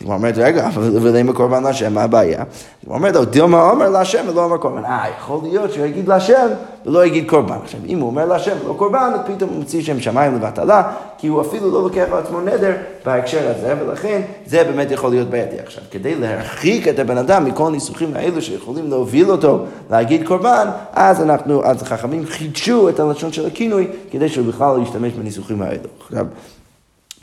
הגמרא 0.00 0.16
אומרת, 0.16 0.34
רגע, 0.38 0.68
ולמה 0.74 1.32
קורבן 1.32 1.62
להשם, 1.62 1.94
מה 1.94 2.02
הבעיה? 2.02 2.42
הגמרא 2.82 2.96
אומרת, 2.96 3.30
דילמה 3.30 3.70
אומר 3.70 3.88
להשם 3.88 4.24
ולא 4.28 4.44
אומר 4.44 4.56
קורבן. 4.56 4.84
אה, 4.84 5.04
יכול 5.18 5.40
להיות 5.42 5.72
שהוא 5.72 5.86
יגיד 5.86 6.08
להשם 6.08 6.46
ולא 6.86 7.06
יגיד 7.06 7.28
קורבן. 7.28 7.56
עכשיו, 7.62 7.80
אם 7.88 7.98
הוא 7.98 8.06
אומר 8.06 8.26
להשם 8.26 8.56
ולא 8.64 8.74
קורבן, 8.78 9.10
אז 9.14 9.20
פתאום 9.26 9.50
הוא 9.50 9.58
מוציא 9.58 9.82
שם 9.82 10.00
שמיים 10.00 10.34
לבטלה, 10.34 10.82
כי 11.18 11.26
הוא 11.26 11.40
אפילו 11.40 11.70
לא 11.70 11.82
לוקח 11.82 12.04
על 12.12 12.18
עצמו 12.18 12.40
נדר 12.40 12.72
בהקשר 13.04 13.54
הזה, 13.56 13.74
ולכן 13.80 14.20
זה 14.46 14.64
באמת 14.64 14.90
יכול 14.90 15.10
להיות 15.10 15.28
בעייתי. 15.28 15.56
עכשיו, 15.60 15.84
כדי 15.90 16.14
להרחיק 16.14 16.88
את 16.88 16.98
הבן 16.98 17.18
אדם 17.18 17.44
מכל 17.44 17.66
הניסוחים 17.66 18.16
האלו 18.16 18.42
שיכולים 18.42 18.90
להוביל 18.90 19.30
אותו 19.30 19.64
להגיד 19.90 20.26
קורבן, 20.26 20.68
אז 20.92 21.22
אנחנו, 21.22 21.64
אז 21.64 21.82
החכמים 21.82 22.26
חידשו 22.26 22.88
את 22.88 23.00
הלשון 23.00 23.32
של 23.32 23.46
הכינוי, 23.46 23.86
כדי 24.10 24.28
שהוא 24.28 24.46
בכלל 24.46 24.76
לא 24.76 24.82
ישתמש 24.82 25.12
בניסוחים 25.12 25.62
האלו. 25.62 25.88
עכשיו, 26.06 26.26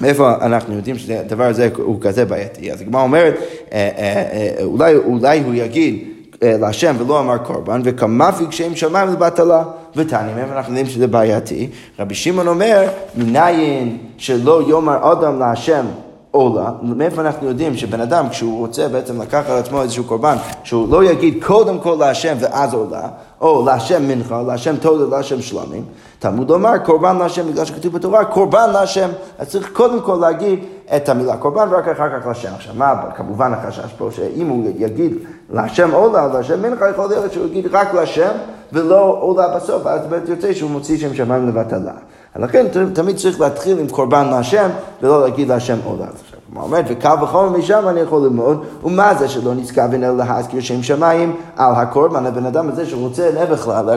מאיפה 0.02 0.34
אנחנו 0.42 0.76
יודעים 0.76 0.98
שהדבר 0.98 1.44
הזה 1.44 1.70
הוא 1.78 2.02
כזה 2.02 2.26
בעייתי? 2.26 2.72
אז 2.72 2.82
הגמרא 2.82 3.02
אומרת, 3.02 3.36
אה, 3.72 3.90
אה, 3.98 4.24
אה, 4.32 4.64
אולי, 4.64 4.96
אולי 4.96 5.44
הוא 5.44 5.54
יגיד 5.54 6.04
להשם 6.42 6.96
ולא 7.00 7.20
אמר 7.20 7.38
קורבן, 7.38 7.82
וכמפיק 7.84 8.52
שם 8.52 8.76
שמיים 8.76 9.10
לבטלה. 9.10 9.64
ותניא, 9.96 10.36
מאיפה 10.36 10.54
אנחנו 10.54 10.72
יודעים 10.74 10.86
שזה 10.86 11.08
בעייתי? 11.08 11.70
רבי 12.00 12.16
שמעון 12.16 12.48
אומר, 12.48 12.88
מניין 13.16 13.98
שלא 14.18 14.62
יאמר 14.70 15.12
אדם 15.12 15.40
להשם 15.40 15.86
עולה, 16.32 16.72
מאיפה 16.82 17.22
אנחנו 17.22 17.48
יודעים 17.48 17.78
שבן 17.78 18.02
אדם 18.02 18.30
כשהוא 18.30 18.60
רוצה 18.60 18.88
בעצם 18.88 19.22
לקח 19.22 19.44
על 19.48 19.58
עצמו 19.58 19.82
איזשהו 19.82 20.04
קורבן, 20.04 20.36
שהוא 20.64 20.92
לא 20.92 21.04
יגיד 21.04 21.44
קודם 21.44 21.80
כל 21.80 21.96
להשם 22.00 22.36
ואז 22.40 22.74
עולה, 22.74 23.08
או 23.42 23.66
להשם 23.66 24.08
מנחה, 24.08 24.42
להשם 24.42 24.76
תודה, 24.76 25.18
להשם 25.18 25.42
שלמים, 25.42 25.84
תלמוד 26.20 26.50
לומר 26.50 26.78
קורבן 26.78 27.18
להשם 27.18 27.52
בגלל 27.52 27.66
שכתוב 27.66 27.94
בתורה 27.94 28.26
קורבן 28.26 28.70
להשם, 28.74 29.10
אז 29.38 29.50
צריך 29.50 29.70
קודם 29.74 30.02
כל 30.02 30.18
להגיד 30.22 30.60
את 30.96 31.10
המילה 31.10 31.38
קורבן 31.38 31.68
ורק 31.72 31.88
אחר 31.88 32.20
כך 32.20 32.28
להשם. 32.28 32.54
עכשיו 32.56 32.74
מה 32.78 32.96
כמובן 33.16 33.54
החשש 33.54 33.94
פה 33.98 34.10
שאם 34.12 34.48
הוא 34.48 34.72
יגיד 34.78 35.14
להשם 35.50 35.92
עולה, 35.92 36.28
להשם 36.28 36.62
מנחה, 36.62 36.90
יכול 36.90 37.10
להיות 37.10 37.34
שהוא 37.34 37.46
יגיד 37.46 37.68
רק 37.76 37.94
להשם 37.94 38.32
ולא 38.74 39.18
עולה 39.22 39.56
בסוף, 39.56 39.88
אז 39.88 40.08
באמת 40.08 40.30
יוצא 40.30 40.54
שהוא 40.54 40.72
מוציא 40.72 40.98
שם 40.98 41.14
שמיים 41.14 41.48
לבטלה. 41.48 41.94
לכן 42.36 42.68
תמיד 42.94 43.18
צריך 43.18 43.42
להתחיל 43.42 43.80
עם 43.80 43.88
קורבן 43.88 44.28
להשם, 44.30 44.70
ולא 45.02 45.22
להגיד 45.22 45.48
להשם 45.48 45.78
עולה. 45.84 46.06
כמו 46.52 46.62
אומרת, 46.62 46.86
וקל 46.90 47.16
וחומר 47.24 47.58
משם 47.58 47.88
אני 47.88 48.00
יכול 48.00 48.22
ללמוד, 48.22 48.64
ומה 48.84 49.14
זה 49.14 49.28
שלא 49.28 49.56
נזכוון 49.56 50.04
אלא 50.04 50.18
להזכיר 50.18 50.62
שם 50.62 50.84
שמיים 50.84 51.36
על 51.56 51.74
הקורבן, 51.76 52.26
הבן 52.26 52.46
אדם 52.46 52.70
הזה 52.70 52.86
שרוצה 52.86 53.30
בכלל 53.52 53.90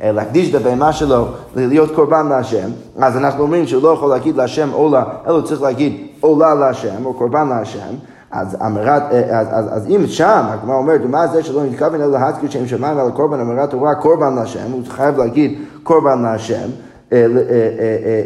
להקדיש 0.00 0.50
את 0.50 0.54
הבהמה 0.54 0.92
שלו 0.92 1.26
להיות 1.56 1.94
קורבן 1.94 2.26
להשם, 2.28 2.68
אז 2.98 3.16
אנחנו 3.16 3.42
אומרים 3.42 3.66
שהוא 3.66 3.82
לא 3.82 3.88
יכול 3.88 4.10
להגיד 4.10 4.36
להשם 4.36 4.68
עולה, 4.72 5.04
אלא 5.26 5.40
צריך 5.40 5.62
להגיד 5.62 6.06
עולה 6.20 6.54
להשם, 6.54 7.04
או 7.04 7.14
קורבן 7.14 7.48
להשם. 7.48 7.94
אז, 8.30 8.56
אמרת, 8.66 9.02
אז, 9.30 9.46
אז, 9.50 9.66
אז 9.70 9.86
אם 9.86 10.06
שם, 10.06 10.42
הגמרא 10.48 10.76
אומרת, 10.76 11.00
ומה 11.04 11.26
זה 11.26 11.42
שלא 11.42 11.64
נתכוון 11.64 12.00
אלא 12.00 12.18
להזכיר 12.18 12.50
שם 12.50 12.66
שמיים 12.66 12.98
על 12.98 13.06
הקורבן, 13.06 13.40
אמרת 13.40 13.70
תורה 13.70 13.94
קורבן 13.94 14.34
להשם, 14.34 14.72
הוא 14.72 14.82
חייב 14.88 15.18
להגיד 15.18 15.58
קורבן 15.82 16.22
להשם. 16.22 16.68
אה, 17.12 17.18
אה, 17.18 17.24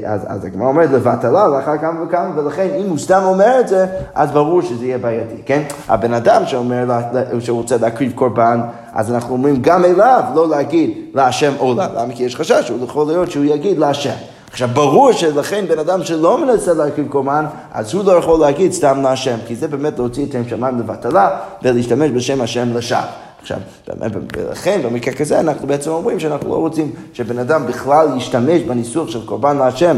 אה, 0.04 0.12
אז, 0.12 0.20
אז 0.26 0.44
הגמרא 0.44 0.68
אומרת 0.68 0.90
לבטלה 0.90 1.48
לאחר 1.48 1.78
כמה 1.78 2.02
וכמה, 2.02 2.30
ולכן 2.36 2.68
אם 2.80 2.88
הוא 2.88 2.98
סתם 2.98 3.22
אומר 3.24 3.60
את 3.60 3.68
זה, 3.68 3.86
אז 4.14 4.30
ברור 4.30 4.62
שזה 4.62 4.84
יהיה 4.84 4.98
בעייתי, 4.98 5.42
כן? 5.46 5.62
הבן 5.88 6.14
אדם 6.14 6.42
שאומר 6.46 6.84
שהוא 7.40 7.58
רוצה 7.58 7.76
להקריב 7.76 8.12
קורבן, 8.14 8.60
אז 8.92 9.12
אנחנו 9.12 9.34
אומרים 9.34 9.62
גם 9.62 9.84
אליו 9.84 10.22
לא 10.34 10.48
להגיד 10.48 10.98
להשם 11.14 11.52
עולה, 11.58 11.88
למה? 11.96 12.14
כי 12.14 12.22
יש 12.22 12.36
חשש, 12.36 12.68
הוא 12.68 12.84
יכול 12.84 13.06
להיות 13.06 13.30
שהוא 13.30 13.44
יגיד 13.44 13.78
להשם. 13.78 14.14
עכשיו, 14.50 14.68
ברור 14.74 15.12
שלכן 15.12 15.64
בן 15.68 15.78
אדם 15.78 16.04
שלא 16.04 16.46
מנסה 16.46 16.74
להקריב 16.74 17.08
קורבן, 17.08 17.44
אז 17.72 17.94
הוא 17.94 18.04
לא 18.04 18.12
יכול 18.12 18.40
להגיד 18.40 18.72
סתם 18.72 19.02
להשם, 19.02 19.36
כי 19.46 19.56
זה 19.56 19.68
באמת 19.68 19.98
להוציא 19.98 20.26
את 20.26 20.32
שם 20.32 20.48
שמיים 20.48 20.78
לבטלה 20.78 21.38
ולהשתמש 21.62 22.10
בשם 22.10 22.40
השם 22.40 22.76
לשווא. 22.76 23.00
עכשיו, 23.42 23.58
ולכן 24.34 24.80
במקרה 24.84 25.14
כזה 25.14 25.40
אנחנו 25.40 25.66
בעצם 25.66 25.90
אומרים 25.90 26.20
שאנחנו 26.20 26.50
לא 26.50 26.54
רוצים 26.54 26.92
שבן 27.12 27.38
אדם 27.38 27.66
בכלל 27.66 28.08
ישתמש 28.16 28.62
בניסוח 28.62 29.08
של 29.08 29.26
קורבן 29.26 29.56
להשם 29.56 29.96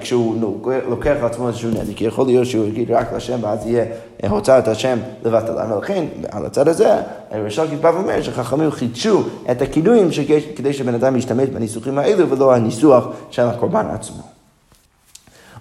כשהוא 0.00 0.54
לוקח 0.88 1.14
לעצמו 1.22 1.48
איזשהו 1.48 1.70
נזק, 1.70 1.96
כי 1.96 2.04
יכול 2.04 2.26
להיות 2.26 2.46
שהוא 2.46 2.66
יגיד 2.66 2.90
רק 2.90 3.12
להשם 3.12 3.38
ואז 3.40 3.66
יהיה 3.66 3.84
הוצא 4.28 4.58
את 4.58 4.68
השם 4.68 4.98
לבטלה, 5.24 5.76
ולכן 5.76 6.04
על 6.30 6.46
הצד 6.46 6.68
הזה, 6.68 6.96
ראשון 7.44 7.68
כתבא 7.68 7.88
ואומר 7.88 8.22
שחכמים 8.22 8.70
חידשו 8.70 9.22
את 9.50 9.62
הכינויים 9.62 10.08
כדי 10.56 10.72
שבן 10.72 10.94
אדם 10.94 11.16
ישתמש 11.16 11.48
בניסוחים 11.48 11.98
האלו 11.98 12.30
ולא 12.30 12.54
הניסוח 12.54 13.06
של 13.30 13.42
הקורבן 13.42 13.86
עצמו. 13.90 14.31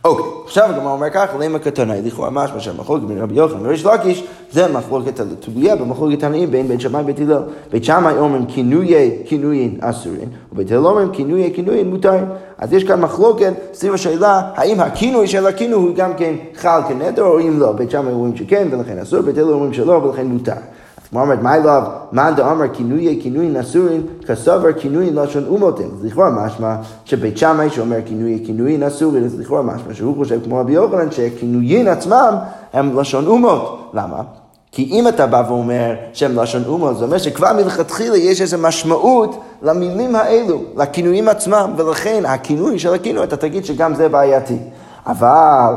אוקיי, 0.06 0.26
עכשיו 0.46 0.70
הגמרא 0.70 0.92
אומר 0.92 1.10
ככה, 1.10 1.38
למה 1.38 1.60
קטנאי, 1.60 2.02
לכאורה 2.02 2.30
משמע 2.30 2.60
שהמחלוקת 2.60 3.04
בין 3.04 3.18
רבי 3.18 3.36
יוחנן 3.36 3.66
וריש 3.66 3.86
לקיש, 3.86 4.24
זה 4.52 4.68
מחלוקת 4.68 5.20
התלויה 5.20 5.76
במחלוקת 5.76 6.20
תנאים 6.20 6.52
בין 6.52 6.68
בית 6.68 6.82
שמאי 6.82 7.02
ובית 7.02 7.20
הלל. 7.20 7.44
בית 7.72 7.84
שמאי 7.84 8.18
אומרים 8.18 8.46
כינויי 8.46 9.18
כינויין 9.26 9.78
אסורים, 9.82 10.30
ובית 10.52 10.72
הלל 10.72 10.86
אומרים 10.86 11.12
כינויי 11.12 11.54
כינויין 11.54 11.90
מותרים. 11.90 12.26
אז 12.58 12.74
יש 12.74 12.84
כאן 12.84 13.02
מחלוקת 13.02 13.54
סביב 13.74 13.94
השאלה 13.94 14.42
האם 14.56 14.80
הכינוי 14.80 15.28
של 15.28 15.48
הכינוי 15.48 15.84
הוא 15.84 15.96
גם 15.96 16.14
כן 16.14 16.36
חל 16.56 16.82
כנדר 16.88 17.24
או 17.24 17.40
אם 17.40 17.60
לא. 17.60 17.72
בית 17.72 17.92
שמאי 17.92 18.14
אומרים 18.14 18.36
שכן 18.36 18.68
ולכן 18.72 18.98
אסור, 18.98 19.22
בית 19.22 19.38
הלל 19.38 19.52
אומרים 19.52 19.74
שלא 19.74 19.94
ולכן 19.94 20.28
מותר. 20.28 20.52
אומרת, 21.20 21.42
מה 21.42 21.56
אליו, 21.56 21.84
מאן 22.12 22.34
דאמר 22.36 22.66
כינויי 22.74 23.20
כינויים 23.22 23.56
אסורים, 23.56 24.06
כסובר 24.28 24.74
כינויים 24.74 25.16
לשון 25.16 25.44
אומותים. 25.48 25.90
אז 26.00 26.06
לכאורה 26.06 26.30
משמע 26.30 26.76
שבית 27.06 27.38
שמאי 27.38 27.70
שאומר 27.70 27.98
כינויי 28.06 28.44
כינויים 28.46 28.84
אסורים, 28.84 29.24
אז 29.24 29.40
לכאורה 29.40 29.62
משמע 29.62 29.94
שהוא 29.94 30.16
חושב 30.16 30.40
כמו 30.44 30.58
רבי 30.58 30.74
יוחנן 30.74 31.12
שכינויים 31.12 31.88
עצמם 31.88 32.36
הם 32.74 33.00
לשון 33.00 33.28
אומות. 33.28 33.92
למה? 33.94 34.22
כי 34.72 34.84
אם 34.92 35.08
אתה 35.08 35.28
בא 35.28 35.44
ואומר 35.48 35.96
שהם 36.14 36.40
לשון 36.40 36.64
אומות, 36.68 36.98
זה 36.98 37.06
אומר 37.06 37.18
שכבר 37.18 37.54
מלכתחילה 37.54 38.18
יש 38.18 38.42
איזו 38.42 38.58
משמעות 38.58 39.42
למילים 39.62 40.16
האלו, 40.16 40.62
לכינויים 40.78 41.30
עצמם, 41.30 41.74
ולכן 41.78 42.24
הכינוי 42.26 42.80
של 42.80 42.94
הכינוי, 42.94 43.24
אתה 43.24 43.38
תגיד 43.38 43.66
שגם 43.66 43.96
זה 43.96 44.10
בעייתי. 44.10 44.58
אבל 45.06 45.74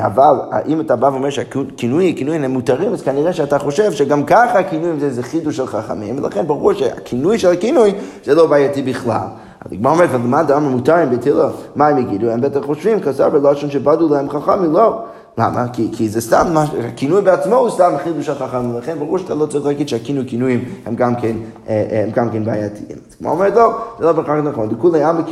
אבל 0.00 0.34
אם 0.66 0.80
אתה 0.80 0.96
בא 0.96 1.06
ואומר 1.06 1.30
שהכינוי, 1.30 2.14
כינויים 2.16 2.44
הם 2.44 2.50
מותרים, 2.50 2.92
אז 2.92 3.02
כנראה 3.02 3.32
שאתה 3.32 3.58
חושב 3.58 3.92
שגם 3.92 4.24
ככה 4.24 4.58
הכינויים 4.58 5.00
זה 5.00 5.06
איזה 5.06 5.22
חידוש 5.22 5.56
של 5.56 5.66
חכמים, 5.66 6.18
ולכן 6.18 6.46
ברור 6.46 6.72
שהכינוי 6.72 7.38
של 7.38 7.50
הכינוי 7.50 7.94
זה 8.24 8.34
לא 8.34 8.46
בעייתי 8.46 8.82
בכלל. 8.82 9.26
אז 9.64 9.72
הגמרא 9.72 9.92
אומרת, 9.92 10.10
ומה 10.12 10.42
דאמר 10.42 10.68
מותרים 10.68 11.10
בתילה, 11.10 11.48
מה 11.76 11.88
הם 11.88 11.98
יגידו? 11.98 12.30
הם 12.30 12.40
בטח 12.40 12.60
חושבים, 12.60 13.00
כזר 13.00 13.28
בלשון 13.28 13.70
שבדו 13.70 14.08
להם 14.14 14.30
חכמים, 14.30 14.72
לא. 14.72 15.04
למה? 15.38 15.68
כי, 15.72 15.88
כי 15.92 16.08
זה 16.08 16.20
סתם, 16.20 16.54
הכינוי 16.88 17.22
בעצמו 17.22 17.56
הוא 17.56 17.70
סתם 17.70 17.92
חידוש 18.04 18.28
החכם, 18.28 18.74
ולכן 18.74 18.98
ברור 18.98 19.18
שאתה 19.18 19.34
לא 19.34 19.46
צריך 19.46 19.66
להגיד 19.66 19.88
שהכינוי 19.88 20.24
כינויים 20.26 20.64
הם 20.86 20.96
גם 20.96 21.14
כן, 21.14 21.36
אה, 21.68 22.02
הם 22.04 22.10
גם 22.10 22.30
כן 22.30 22.44
בעייתיים. 22.44 22.98
אז 23.08 23.14
כמו 23.14 23.30
אומרת, 23.30 23.54
לא, 23.54 23.78
זה 23.98 24.04
לא 24.04 24.12
בהכרח 24.12 24.44
נכון. 24.44 24.68
דכולי 24.68 25.02
עלמא 25.02 25.22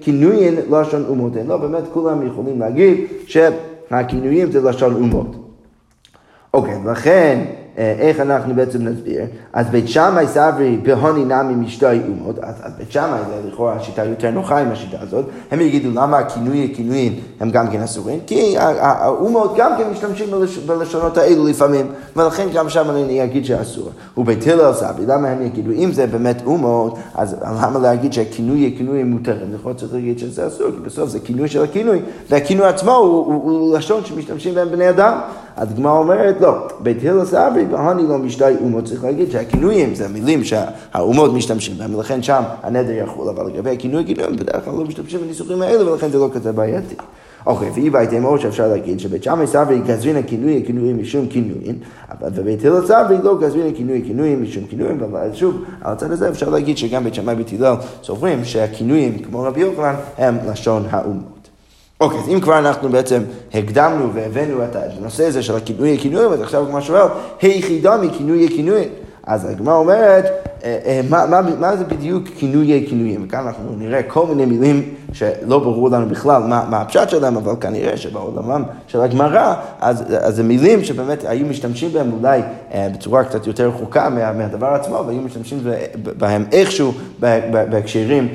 כינויין 0.00 0.56
לשון 0.70 1.04
אומות. 1.08 1.32
לא, 1.46 1.56
באמת 1.56 1.84
כולם 1.92 2.26
יכולים 2.26 2.60
להגיד 2.60 3.04
שהכינויים 3.26 4.52
זה 4.52 4.60
לשון 4.60 4.94
אומות. 4.94 5.36
אוקיי, 6.54 6.78
לכן... 6.86 7.44
אה, 7.78 7.94
איך 7.98 8.20
אנחנו 8.20 8.54
בעצם 8.54 8.82
נסביר? 8.82 9.22
אז 9.52 9.66
בית 9.66 9.88
שמאי 9.88 10.26
סברי 10.26 10.78
בהוני 10.82 11.24
נמי 11.24 11.54
משתי 11.54 11.86
אומות, 12.08 12.38
אז, 12.38 12.54
אז 12.62 12.72
בית 12.78 12.92
שמאי 12.92 13.20
זה 13.28 13.48
לכאורה 13.48 13.72
השיטה 13.72 14.04
יותר 14.04 14.30
נוחה 14.30 14.58
עם 14.58 14.72
השיטה 14.72 14.96
הזאת, 15.00 15.24
הם 15.50 15.60
יגידו 15.60 15.90
למה 15.90 16.18
הכינוי 16.18 16.68
הכינויים 16.72 17.14
הם 17.40 17.50
גם 17.50 17.70
כן 17.70 17.82
אסורים? 17.82 18.20
כי 18.26 18.54
האומות 18.58 19.54
גם 19.56 19.72
כן 19.78 19.90
משתמשים 19.90 20.28
בלשונות 20.66 21.18
האלו 21.18 21.46
לפעמים, 21.46 21.86
ולכן 22.16 22.46
גם 22.54 22.68
שם 22.68 22.90
אני 22.90 23.24
אגיד 23.24 23.44
שאסור. 23.44 23.90
ובית 24.16 24.46
הלל 24.46 24.72
סברי, 24.72 25.06
למה 25.06 25.28
הם 25.28 25.42
יגידו, 25.42 25.70
אם 25.70 25.92
זה 25.92 26.06
באמת 26.06 26.42
אומות, 26.46 26.98
אז 27.14 27.36
למה 27.42 27.78
להגיד 27.78 28.12
שהכינוי 28.12 28.72
הכינויים 28.74 29.10
מותרים? 29.10 29.54
יכול 29.54 29.72
צריך 29.72 29.94
להגיד 29.94 30.18
שזה 30.18 30.46
אסור, 30.46 30.66
כי 30.70 30.80
בסוף 30.86 31.08
זה 31.08 31.20
כינוי 31.20 31.48
של 31.48 31.62
הכינוי, 31.62 32.00
והכינוי 32.30 32.66
עצמו 32.66 32.92
הוא, 32.92 33.26
הוא, 33.26 33.50
הוא 33.50 33.78
לשון 33.78 34.04
שמשתמשים 34.04 34.54
בהם 34.54 34.70
בני 34.70 34.90
אדם. 34.90 35.18
אז 35.58 35.70
הגמרא 35.70 35.98
אומרת, 35.98 36.40
לא, 36.40 36.68
בית 36.80 37.04
הלל 37.04 37.24
סברי, 37.24 37.64
בהני 37.64 38.02
לא 38.08 38.18
משתי 38.18 38.44
אומות, 38.60 38.84
צריך 38.84 39.04
להגיד 39.04 39.30
שהכינויים 39.30 39.94
זה 39.94 40.04
המילים 40.04 40.44
שהאומות 40.44 41.32
משתמשים 41.32 41.78
בהם, 41.78 41.94
ולכן 41.94 42.22
שם 42.22 42.42
הנדר 42.62 42.92
יחול, 42.92 43.28
אבל 43.28 43.46
לגבי 43.46 43.70
הכינוי 43.70 44.06
כינויים 44.06 44.36
בדרך 44.36 44.64
כלל 44.64 44.74
לא 44.74 44.84
משתמשים 44.84 45.20
בניסוחים 45.20 45.62
האלה, 45.62 45.92
ולכן 45.92 46.10
זה 46.10 46.18
לא 46.18 46.28
כזה 46.32 46.52
בעייתי. 46.52 46.94
אוקיי, 47.46 47.70
ואי 47.74 47.90
בייתם 47.90 48.22
עוד 48.22 48.40
שאפשר 48.40 48.68
להגיד 48.68 49.00
שבית 49.00 49.22
שמאי 49.22 49.46
סברי 49.46 49.78
גזרין 49.78 50.22
כינוי 50.26 50.62
כינויים 50.66 51.00
משום 51.00 51.26
כינויים, 51.26 51.78
אבל 52.10 52.30
בבית 52.30 52.64
הלל 52.64 52.86
סברי 52.86 53.18
לא 53.22 53.38
גזרין 53.40 53.74
כינוי 53.74 54.02
כינויים 54.06 54.42
משום 54.42 54.64
כינויים, 54.64 55.00
אבל 55.02 55.28
שוב, 55.34 55.64
על 55.80 55.92
הצד 55.92 56.10
הזה 56.10 56.28
אפשר 56.28 56.48
להגיד 56.48 56.78
שגם 56.78 57.04
בית 57.04 57.14
שמאי 57.14 57.34
ובית 57.34 57.52
הלל 57.58 57.74
סוברים 58.02 58.44
שהכינויים, 58.44 59.18
כמו 59.18 59.42
רבי 59.42 59.60
יוחנן, 59.60 59.94
הם 60.18 60.36
לשון 60.50 60.82
האומות. 60.90 61.37
אוקיי, 62.00 62.18
אז 62.18 62.28
אם 62.28 62.40
כבר 62.40 62.58
אנחנו 62.58 62.88
בעצם 62.88 63.22
הקדמנו 63.54 64.14
והבאנו 64.14 64.64
את 64.64 64.76
הנושא 64.98 65.26
הזה 65.26 65.42
של 65.42 65.56
הכינוי 65.56 65.98
כינויים, 65.98 66.32
אז 66.32 66.40
עכשיו 66.42 66.66
כמו 66.66 66.82
שואל, 66.82 67.06
היחידה 67.42 67.96
מכינוי 67.96 68.48
כינויים. 68.48 68.88
אז 69.26 69.50
הגמרא 69.50 69.74
אומרת, 69.74 70.47
מה, 71.10 71.26
מה, 71.26 71.40
מה 71.58 71.76
זה 71.76 71.84
בדיוק 71.84 72.28
כינויי 72.28 72.86
כינויים? 72.88 73.24
וכאן 73.24 73.46
אנחנו 73.46 73.76
נראה 73.78 74.02
כל 74.02 74.26
מיני 74.26 74.44
מילים 74.44 74.94
שלא 75.12 75.58
ברור 75.58 75.90
לנו 75.90 76.08
בכלל 76.08 76.42
מה, 76.42 76.66
מה 76.70 76.80
הפשט 76.80 77.10
שלהם, 77.10 77.36
אבל 77.36 77.52
כנראה 77.60 77.96
שבעולמם 77.96 78.62
של 78.86 79.00
הגמרא, 79.00 79.54
אז, 79.80 80.04
אז 80.20 80.36
זה 80.36 80.42
מילים 80.42 80.84
שבאמת 80.84 81.24
היו 81.24 81.46
משתמשים 81.46 81.92
בהם 81.92 82.12
אולי 82.12 82.40
אה, 82.74 82.88
בצורה 82.94 83.24
קצת 83.24 83.46
יותר 83.46 83.68
רחוקה 83.68 84.08
מה, 84.08 84.32
מהדבר 84.32 84.66
עצמו, 84.66 85.04
והיו 85.06 85.20
משתמשים 85.20 85.58
בהם 86.18 86.44
איכשהו 86.52 86.92
בהקשרים, 87.50 88.28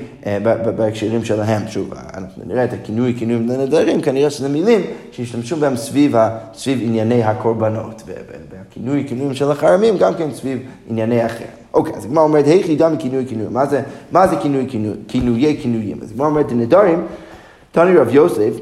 בהקשרים 0.76 1.26
שלהם. 1.26 1.62
שוב, 1.68 1.94
אנחנו 2.14 2.44
נראה 2.46 2.64
את 2.64 2.74
הכינוי 2.74 3.16
כינויים 3.18 3.48
לנדרים, 3.48 4.02
כנראה 4.02 4.30
שזה 4.30 4.50
מילים 4.50 4.82
שהשתמשו 5.12 5.56
בהם 5.56 5.76
סביב, 5.76 6.16
סביב 6.54 6.80
ענייני 6.82 7.24
הקורבנות. 7.24 8.04
והכינוי 8.52 9.06
כינויים 9.08 9.34
של 9.34 9.52
החרמים 9.52 9.98
גם 9.98 10.14
כן 10.14 10.32
סביב 10.32 10.60
ענייני 10.90 11.26
אחר. 11.26 11.63
אוקיי, 11.74 11.94
אז 11.96 12.06
הגמרא 12.06 12.24
אומרת, 12.24 12.48
היחידה 12.48 12.90
מכינוי 12.90 13.26
כינוי. 13.26 13.48
מה 13.52 13.66
זה, 13.66 13.82
מה 14.12 14.28
זה 14.28 14.36
כינוי 14.36 14.66
כינוי? 14.70 14.94
כינויי 15.08 15.58
כינויים. 15.62 15.98
אז 16.02 16.12
הגמרא 16.12 16.28
אומרת, 16.28 16.52
נדרים, 16.52 17.04
תני 17.72 17.98
רב 17.98 18.08
יוסף, 18.12 18.54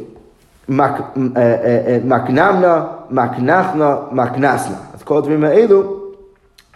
אה, 0.70 0.86
אה, 1.38 1.56
אה, 1.88 1.98
מקנמנה, 2.06 2.86
מקנחנה, 3.10 3.96
מקנסנה. 4.12 4.76
אז 4.94 5.04
כל 5.04 5.18
הדברים 5.18 5.44
האלו 5.44 5.98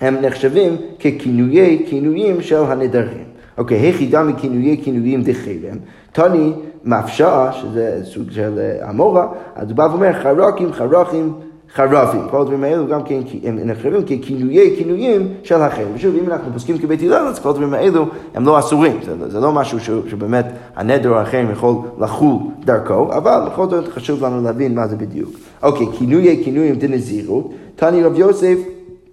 הם 0.01 0.15
נחשבים 0.21 0.77
ככינויי 0.99 1.85
כינויים 1.89 2.41
של 2.41 2.63
הנדרים. 2.67 3.25
אוקיי, 3.57 3.77
היחידה 3.77 4.23
מכינויי 4.23 4.81
כינויים 4.83 5.23
דחרם. 5.23 5.77
תני 6.11 6.53
מפשעה, 6.83 7.51
שזה 7.53 8.01
סוג 8.03 8.31
של 8.31 8.59
אמורה, 8.89 9.27
אז 9.55 9.69
הוא 9.69 9.77
בא 9.77 9.87
ואומר 9.91 10.13
חרקים, 10.13 10.73
חרכים, 10.73 11.33
חרבים. 11.75 12.21
כל 12.31 12.41
הדברים 12.41 12.63
האלו 12.63 12.87
גם 12.87 13.03
כן 13.03 13.19
הם 13.43 13.59
נחשבים 13.63 14.03
ככינויי 14.03 14.75
כינויים 14.77 15.27
של 15.43 15.61
החרב. 15.61 15.87
ושוב, 15.95 16.15
אם 16.15 16.31
אנחנו 16.31 16.53
פוסקים 16.53 16.77
כבית 16.77 17.01
הלל, 17.01 17.27
אז 17.27 17.39
כל 17.39 17.49
הדברים 17.49 17.73
האלו 17.73 18.05
הם 18.35 18.45
לא 18.45 18.59
אסורים. 18.59 18.99
זה, 19.05 19.29
זה 19.29 19.39
לא 19.39 19.51
משהו 19.51 19.79
ש, 19.79 19.89
שבאמת 20.07 20.45
הנדר 20.75 21.09
או 21.09 21.19
החרם 21.19 21.51
יכול 21.51 21.75
לחול 21.99 22.35
דרכו, 22.65 23.13
אבל 23.13 23.41
בכל 23.45 23.69
זאת 23.69 23.87
חשוב 23.87 24.25
לנו 24.25 24.43
להבין 24.43 24.75
מה 24.75 24.87
זה 24.87 24.95
בדיוק. 24.95 25.29
אוקיי, 25.63 25.87
כינויי 25.97 26.41
כינויים 26.43 26.75
דנזירות. 26.75 27.51
תני 27.75 28.03
רב 28.03 28.19
יוסף, 28.19 28.57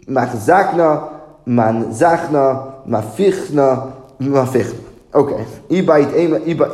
מחזקנה, 0.08 0.98
מנזכנה, 1.46 2.54
מפיכנה, 2.86 3.74
מפיכנה. 4.20 4.78
אוקיי, 5.14 5.44
אי 5.70 5.82
בית, 5.82 6.08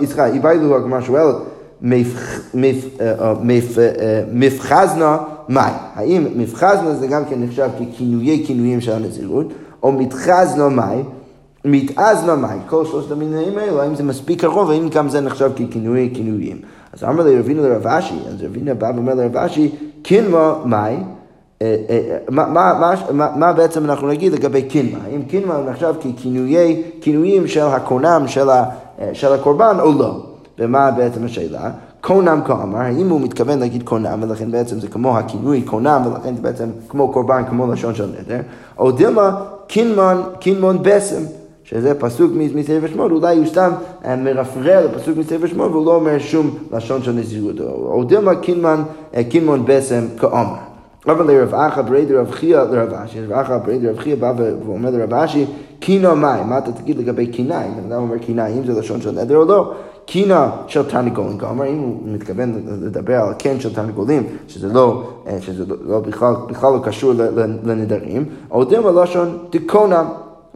סליחה, 0.05 0.27
אי 0.27 0.39
בית 0.39 0.61
לו 0.63 0.77
הגמר 0.77 1.01
שואלת, 1.01 1.37
מפחזנה 4.33 5.17
מאי. 5.49 5.73
האם 5.95 6.27
מפחזנה 6.37 6.95
זה 6.95 7.07
גם 7.07 7.25
כן 7.25 7.43
נחשב 7.43 7.69
ככינויי 7.81 8.45
כינויים 8.47 8.81
של 8.81 8.93
הנזירות, 8.93 9.47
או 9.83 9.93
מתחזנה 9.93 10.69
מאי, 10.69 11.03
מתאזנה 11.65 12.37
מאי, 12.37 12.59
כל 12.69 12.85
שלושת 12.85 13.11
המינים 13.11 13.59
האלו, 13.59 13.83
האם 13.83 13.95
זה 13.95 14.03
מספיק 14.03 14.41
קרוב, 14.41 14.71
האם 14.71 14.89
גם 14.89 15.09
זה 15.09 15.21
נחשב 15.21 15.51
ככינויי 15.55 16.11
כינויים. 16.15 16.57
אז 16.93 17.05
אמר 17.05 17.25
לי 17.25 17.39
רבינו 17.39 17.63
לרב 17.63 17.87
אשי, 17.87 18.19
אז 18.29 18.43
רבינו 18.43 18.73
בא 18.79 18.91
ואומר 18.95 19.15
לרב 19.15 19.37
אשי, 19.37 19.71
קינמה 20.03 20.55
מאי, 20.65 20.97
מה 23.37 23.53
בעצם 23.57 23.85
אנחנו 23.85 24.09
נגיד 24.09 24.33
לגבי 24.33 24.63
קינמה? 24.63 24.99
האם 25.05 25.23
קינמה 25.23 25.61
נחשב 25.71 25.95
ככינויים 27.01 27.47
של 27.47 27.61
הקונם 27.61 28.25
של 29.13 29.33
הקורבן 29.33 29.77
או 29.81 29.93
לא? 29.93 30.21
ומה 30.59 30.91
בעצם 30.91 31.25
השאלה? 31.25 31.71
קונם 32.01 32.41
כאמר, 32.47 32.79
האם 32.79 33.09
הוא 33.09 33.21
מתכוון 33.21 33.59
להגיד 33.59 33.83
קונם, 33.83 34.19
ולכן 34.23 34.51
בעצם 34.51 34.81
זה 34.81 34.89
כמו 34.89 35.19
הכינוי 35.19 35.63
קונם, 35.63 36.03
ולכן 36.07 36.37
זה 36.37 36.43
בעצם 36.43 36.69
כמו 36.89 37.13
קורבן, 37.13 37.43
כמו 37.51 37.73
לשון 37.73 37.95
של 37.95 38.07
נדר, 38.07 38.41
או 38.79 38.91
דילמה 38.91 39.45
קינמון, 39.67 40.23
קינמון 40.39 40.79
בסם. 40.83 41.23
שזה 41.65 41.95
פסוק 41.95 42.33
מספר 42.35 42.87
שמות, 42.93 43.11
אולי 43.11 43.37
הוא 43.37 43.47
סתם 43.47 43.71
אה, 44.05 44.17
מרפרר 44.17 44.87
לפסוק 44.87 45.19
מספר 45.19 45.47
שמות 45.47 45.71
והוא 45.71 45.87
לא 45.87 45.95
אומר 45.95 46.19
שום 46.19 46.59
לשון 46.73 47.03
של 47.03 47.13
נזירות. 47.13 47.61
או 47.61 48.05
דילמה 48.05 48.35
קינמון, 48.35 48.85
אה, 49.15 49.25
קינמון 49.25 49.63
בסם 49.67 50.05
כאומר. 50.19 50.55
אבל 51.07 51.33
לרב 51.33 51.55
אחא 51.55 51.83
ברי 51.83 52.07
דרב 52.07 52.31
חייא 52.31 52.59
לרב 52.59 52.93
אשי, 52.95 53.21
רב 53.21 53.33
אחא 53.33 53.59
ברי 53.59 53.79
דרב 53.79 53.99
חייא 53.99 54.17
בא 54.17 54.33
ואומר 54.67 54.91
לרב 54.91 55.15
אשי, 55.15 55.47
קינו 55.81 56.17
מים, 56.17 56.49
מה 56.49 56.59
אתה 56.59 56.73
תגיד 56.73 56.99
לגבי 56.99 57.27
קיניים? 57.27 57.71
בן 57.77 57.93
אדם 57.93 58.03
אומר 58.03 58.19
קיניים, 58.19 58.65
זה 58.65 58.81
לשון 58.81 59.01
של 59.01 59.11
נדר 59.11 59.37
או 59.37 59.45
לא? 59.45 59.73
קינה 60.11 60.51
של 60.67 60.83
תרנגולים, 60.83 61.39
כלומר 61.39 61.67
אם 61.67 61.79
הוא 61.79 62.01
מתכוון 62.07 62.63
לדבר 62.83 63.15
על 63.15 63.35
קן 63.39 63.61
של 63.61 63.75
תרנגולים, 63.75 64.27
שזה 64.49 64.69
לא, 64.73 65.03
אה, 65.27 65.41
שזה 65.41 65.65
לא 65.81 66.01
בכלל, 66.01 66.35
בכלל 66.49 66.73
לא 66.73 66.79
קשור 66.83 67.13
לנדרים, 67.65 68.25
דמה 68.71 69.03
לשון 69.03 69.39
דקונם, 69.51 70.07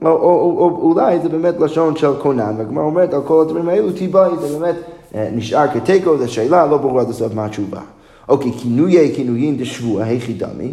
או, 0.03 0.09
או, 0.09 0.13
או, 0.13 0.59
או 0.59 0.91
אולי 0.91 1.19
זה 1.23 1.29
באמת 1.29 1.61
לשון 1.61 1.97
של 1.97 2.15
קונם, 2.19 2.55
והגמרא 2.59 2.85
אומרת 2.85 3.15
על 3.15 3.21
כל 3.27 3.41
הדברים 3.41 3.69
האלו 3.69 3.93
טיבאי, 3.93 4.31
זה 4.41 4.59
באמת 4.59 4.77
אה, 5.15 5.29
נשאר 5.33 5.69
כתיקו, 5.69 6.19
זו 6.19 6.33
שאלה, 6.33 6.67
לא 6.67 6.77
ברור 6.77 7.01
עד 7.01 7.11
הסוף 7.11 7.35
מה 7.35 7.45
התשובה. 7.45 7.81
אוקיי, 8.29 8.53
כינויי 8.53 9.15
כינויים 9.15 9.57
דשבוע, 9.57 10.05
היכי 10.05 10.33
דמי, 10.33 10.73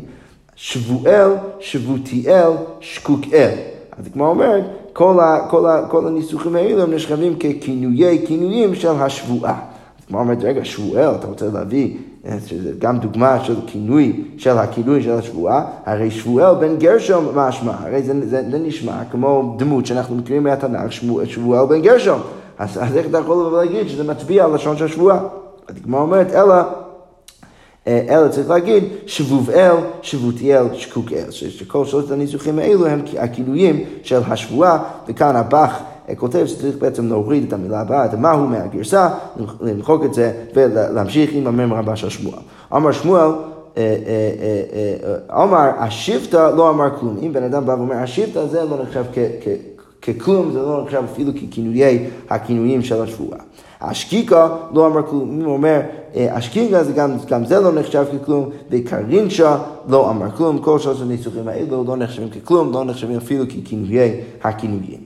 שבואל, 0.55 1.31
שבותיאל, 1.59 2.51
שקוקאל. 2.79 3.55
אז 3.99 4.07
הגמרא 4.07 4.27
אומרת, 4.27 4.63
כל, 4.99 5.19
ה, 5.19 5.39
כל, 5.49 5.65
ה, 5.65 5.85
כל 5.87 6.07
הניסוחים 6.07 6.55
האלו 6.55 6.83
הם 6.83 6.93
נחשבים 6.93 7.35
ככינויי 7.35 8.25
כינויים 8.27 8.75
של 8.75 8.89
השבועה. 8.89 9.59
אז 9.99 10.05
כמו 10.07 10.19
אומרת, 10.19 10.37
רגע, 10.43 10.65
שבואל, 10.65 11.15
אתה 11.15 11.27
רוצה 11.27 11.45
להביא, 11.53 11.97
אה, 12.25 12.37
שזה 12.45 12.71
גם 12.79 12.97
דוגמה 12.97 13.43
של 13.43 13.55
כינוי, 13.67 14.23
של 14.37 14.57
הכינוי 14.57 15.03
של 15.03 15.11
השבועה, 15.11 15.65
הרי 15.85 16.11
שבואל 16.11 16.55
בן 16.55 16.77
גרשום 16.77 17.25
משמע, 17.35 17.73
הרי 17.79 18.03
זה, 18.03 18.13
זה, 18.29 18.43
זה 18.51 18.59
נשמע 18.59 19.03
כמו 19.11 19.55
דמות 19.57 19.85
שאנחנו 19.85 20.15
מכירים 20.15 20.43
מהתנ"ך, 20.43 20.91
שבואל 21.25 21.65
בן 21.65 21.81
גרשום. 21.81 22.19
אז, 22.57 22.77
אז 22.81 22.97
איך 22.97 23.07
אתה 23.07 23.17
יכול 23.17 23.57
להגיד 23.57 23.87
שזה 23.87 24.03
מצביע 24.03 24.45
על 24.45 24.53
לשון 24.53 24.77
של 24.77 24.87
שבועה? 24.87 25.19
הדגמרא 25.69 26.01
אומרת, 26.01 26.31
אלא 26.31 26.55
אלא 28.09 28.27
צריך 28.27 28.49
להגיד 28.49 28.83
שבובאל, 29.05 29.75
שבותיאל, 30.01 30.63
שקוקאל, 30.73 31.31
שכל 31.31 31.85
שלושת 31.85 32.11
הניסוחים 32.11 32.59
האלו 32.59 32.87
הם 32.87 33.01
הכינויים 33.19 33.83
של 34.03 34.21
השבועה, 34.27 34.83
וכאן 35.07 35.35
הבח 35.35 35.79
אה, 36.09 36.15
כותב 36.15 36.45
שצריך 36.45 36.75
בעצם 36.77 37.07
להוריד 37.07 37.43
את 37.47 37.53
המילה 37.53 37.81
הבאה, 37.81 38.05
את 38.05 38.13
המהו 38.13 38.47
מהגרסה, 38.47 39.09
למחוק 39.61 40.05
את 40.05 40.13
זה 40.13 40.31
ולהמשיך 40.55 41.29
עם 41.33 41.47
המם 41.47 41.73
רבה 41.73 41.95
של 41.95 42.09
שמואל. 42.09 42.39
אמר 42.75 42.91
שמואל, 42.91 43.29
אמר 45.31 45.57
אה, 45.57 45.83
השבטה 45.83 46.51
לא 46.51 46.69
אמר 46.69 46.89
כלום. 46.99 47.17
אם 47.21 47.33
בן 47.33 47.43
אדם 47.43 47.65
בא 47.65 47.71
ואומר 47.71 47.95
השבטה 47.95 48.47
זה 48.47 48.63
לא 48.63 48.77
נחשב 48.83 49.03
ככלום, 50.01 50.51
זה 50.51 50.61
לא 50.61 50.83
נחשב 50.83 51.03
אפילו 51.13 51.31
ככינויי 51.35 52.07
הכינויים 52.29 52.81
של 52.81 53.01
השבועה. 53.01 53.39
השקיקה 53.81 54.47
לא 54.73 54.87
אמר 54.87 55.03
כלום, 55.03 55.31
אם 55.31 55.45
הוא 55.45 55.53
אומר 55.53 55.81
אה, 56.15 56.35
השקיקה 56.35 56.83
זה 56.83 56.91
גם, 56.91 57.11
גם 57.29 57.45
זה 57.45 57.59
לא 57.59 57.71
נחשב 57.71 58.05
ככלום, 58.13 58.49
וקרינצ'ה 58.71 59.57
לא 59.87 60.09
אמר 60.09 60.31
כלום, 60.31 60.57
כל 60.57 60.79
שלושת 60.79 61.01
הניסוחים 61.01 61.47
האלו 61.47 61.83
לא 61.87 61.97
נחשבים 61.97 62.29
ככלום, 62.29 62.71
לא 62.71 62.85
נחשבים 62.85 63.17
אפילו 63.17 63.45
ככינויי 63.47 64.21
הכינויים. 64.43 64.99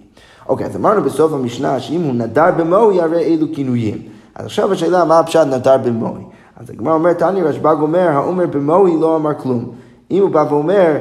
אוקיי, 0.50 0.68
אז 0.68 0.76
אמרנו 0.76 1.04
בסוף 1.04 1.34
המשנה 1.34 1.80
שאם 1.80 2.02
הוא 2.02 2.14
נדר 2.14 2.52
במוהי 2.58 3.02
הרי 3.02 3.24
אלו 3.24 3.48
כינויים. 3.54 3.98
אז 4.36 4.46
עכשיו 4.46 4.72
השאלה 4.72 5.06
מה 5.06 5.20
הפשט 5.20 5.48
נדר 5.48 5.78
במוהי. 5.78 6.24
אז 6.58 6.70
הגמרא 6.70 6.94
אומר, 6.94 7.14
תני 7.14 7.44
רשב"ג 7.44 7.76
אומר, 7.82 8.10
האומר 8.10 8.46
במוהי 8.46 8.94
לא 9.00 9.16
אמר 9.16 9.34
כלום. 9.34 9.72
אם 10.12 10.22
הוא 10.22 10.30
בא 10.30 10.46
ואומר, 10.50 10.98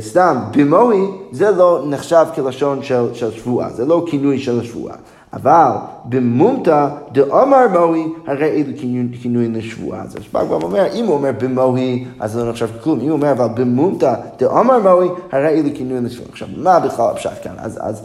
סתם, 0.00 0.36
במוהי, 0.56 1.00
זה 1.32 1.50
לא 1.50 1.82
נחשב 1.86 2.26
כלשון 2.34 2.82
של, 2.82 3.30
שבועה, 3.30 3.70
זה 3.70 3.84
לא 3.84 4.04
כינוי 4.06 4.38
של 4.38 4.60
השבועה. 4.60 4.94
אבל 5.32 5.70
במומתא 6.04 6.88
דאמר 7.12 7.66
מוהי, 7.68 8.04
הרי 8.26 8.48
אלו 8.48 8.72
כינויים 9.22 9.54
לשבועה. 9.54 10.02
אז 10.02 10.16
השב"ג 10.16 10.44
כבר 10.46 10.62
אומר, 10.62 10.86
אם 10.94 11.06
הוא 11.06 11.14
אומר 11.14 11.30
במוהי, 11.38 12.04
אז 12.20 12.38
לא 12.38 12.50
נחשב 12.50 12.68
כלום. 12.82 13.00
אם 13.00 13.04
הוא 13.04 13.12
אומר, 13.12 13.32
אבל 13.32 13.46
במומתא 13.54 14.14
דאמר 14.38 14.78
מוהי, 14.78 15.08
הרי 15.32 15.48
אלו 15.48 15.68
כינויים 15.74 16.04
לשבועה. 16.04 16.28
עכשיו, 16.30 16.48
מה 16.56 16.80
בכלל 16.80 17.06
הפשט 17.10 17.30
כאן? 17.42 17.52
אז, 17.58 17.78
אז 17.82 18.02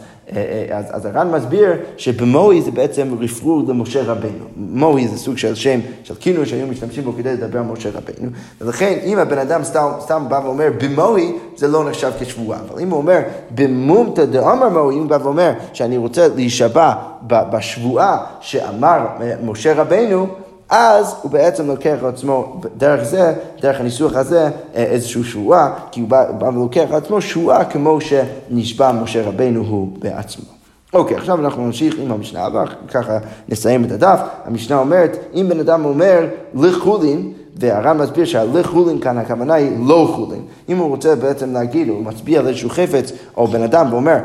אז, 0.72 0.84
אז 0.90 1.06
הר"ן 1.06 1.30
מסביר 1.30 1.72
שבמואי 1.96 2.62
זה 2.62 2.70
בעצם 2.70 3.08
רפרור 3.20 3.62
למשה 3.68 4.02
רבנו. 4.02 4.44
מואי 4.56 5.08
זה 5.08 5.18
סוג 5.18 5.38
של 5.38 5.54
שם, 5.54 5.80
של 6.04 6.14
כינוי 6.14 6.46
שהיו 6.46 6.66
משתמשים 6.66 7.04
בו 7.04 7.12
כדי 7.12 7.32
לדבר 7.32 7.58
על 7.58 7.64
משה 7.64 7.88
רבנו. 7.88 8.30
ולכן 8.60 8.98
אם 9.04 9.18
הבן 9.18 9.38
אדם 9.38 9.64
סתם, 9.64 9.88
סתם 10.00 10.24
בא 10.28 10.40
ואומר 10.44 10.68
במואי, 10.82 11.32
זה 11.56 11.68
לא 11.68 11.88
נחשב 11.88 12.10
כשבועה. 12.20 12.58
אבל 12.70 12.80
אם 12.80 12.90
הוא 12.90 12.98
אומר 12.98 13.20
במומתא 13.54 14.24
דאמר 14.24 14.68
מואי, 14.68 14.94
אם 14.94 15.00
הוא 15.00 15.08
בא 15.08 15.18
ואומר 15.22 15.52
שאני 15.72 15.96
רוצה 15.96 16.28
להישבע 16.36 16.92
בשבועה 17.26 18.24
שאמר 18.40 19.06
משה 19.44 19.74
רבנו, 19.74 20.26
אז 20.70 21.14
הוא 21.22 21.30
בעצם 21.30 21.66
לוקח 21.66 21.96
על 22.02 22.08
עצמו, 22.08 22.60
דרך 22.76 23.02
זה, 23.02 23.34
דרך 23.60 23.80
הניסוח 23.80 24.16
הזה, 24.16 24.48
איזושהי 24.74 25.24
שבועה, 25.24 25.70
כי 25.90 26.00
הוא 26.00 26.08
בא, 26.08 26.32
בא 26.32 26.44
ולוקח 26.44 26.84
על 26.90 26.96
עצמו 26.96 27.20
שבועה 27.20 27.64
כמו 27.64 27.98
שנשבע 28.00 28.92
משה 28.92 29.28
רבנו 29.28 29.60
הוא 29.60 29.88
בעצמו. 29.98 30.44
אוקיי, 30.92 31.16
עכשיו 31.16 31.40
אנחנו 31.40 31.66
נמשיך 31.66 31.94
עם 31.98 32.12
המשנה 32.12 32.44
הבאה, 32.44 32.64
ככה 32.88 33.18
נסיים 33.48 33.84
את 33.84 33.92
הדף. 33.92 34.20
המשנה 34.44 34.78
אומרת, 34.78 35.16
אם 35.34 35.46
בן 35.48 35.60
אדם 35.60 35.84
אומר 35.84 36.26
לחולין, 36.54 37.32
והר"ן 37.56 37.98
מסביר 37.98 38.24
שהלחולין 38.24 39.00
כאן 39.00 39.18
הכוונה 39.18 39.54
היא 39.54 39.86
לא 39.86 40.12
חולין. 40.14 40.42
אם 40.68 40.76
הוא 40.76 40.88
רוצה 40.88 41.16
בעצם 41.16 41.52
להגיד, 41.52 41.88
הוא 41.88 42.04
מצביע 42.04 42.40
על 42.40 42.48
איזשהו 42.48 42.70
חפץ, 42.70 43.12
או 43.36 43.46
בן 43.46 43.62
אדם 43.62 43.86
ואומר 43.92 44.18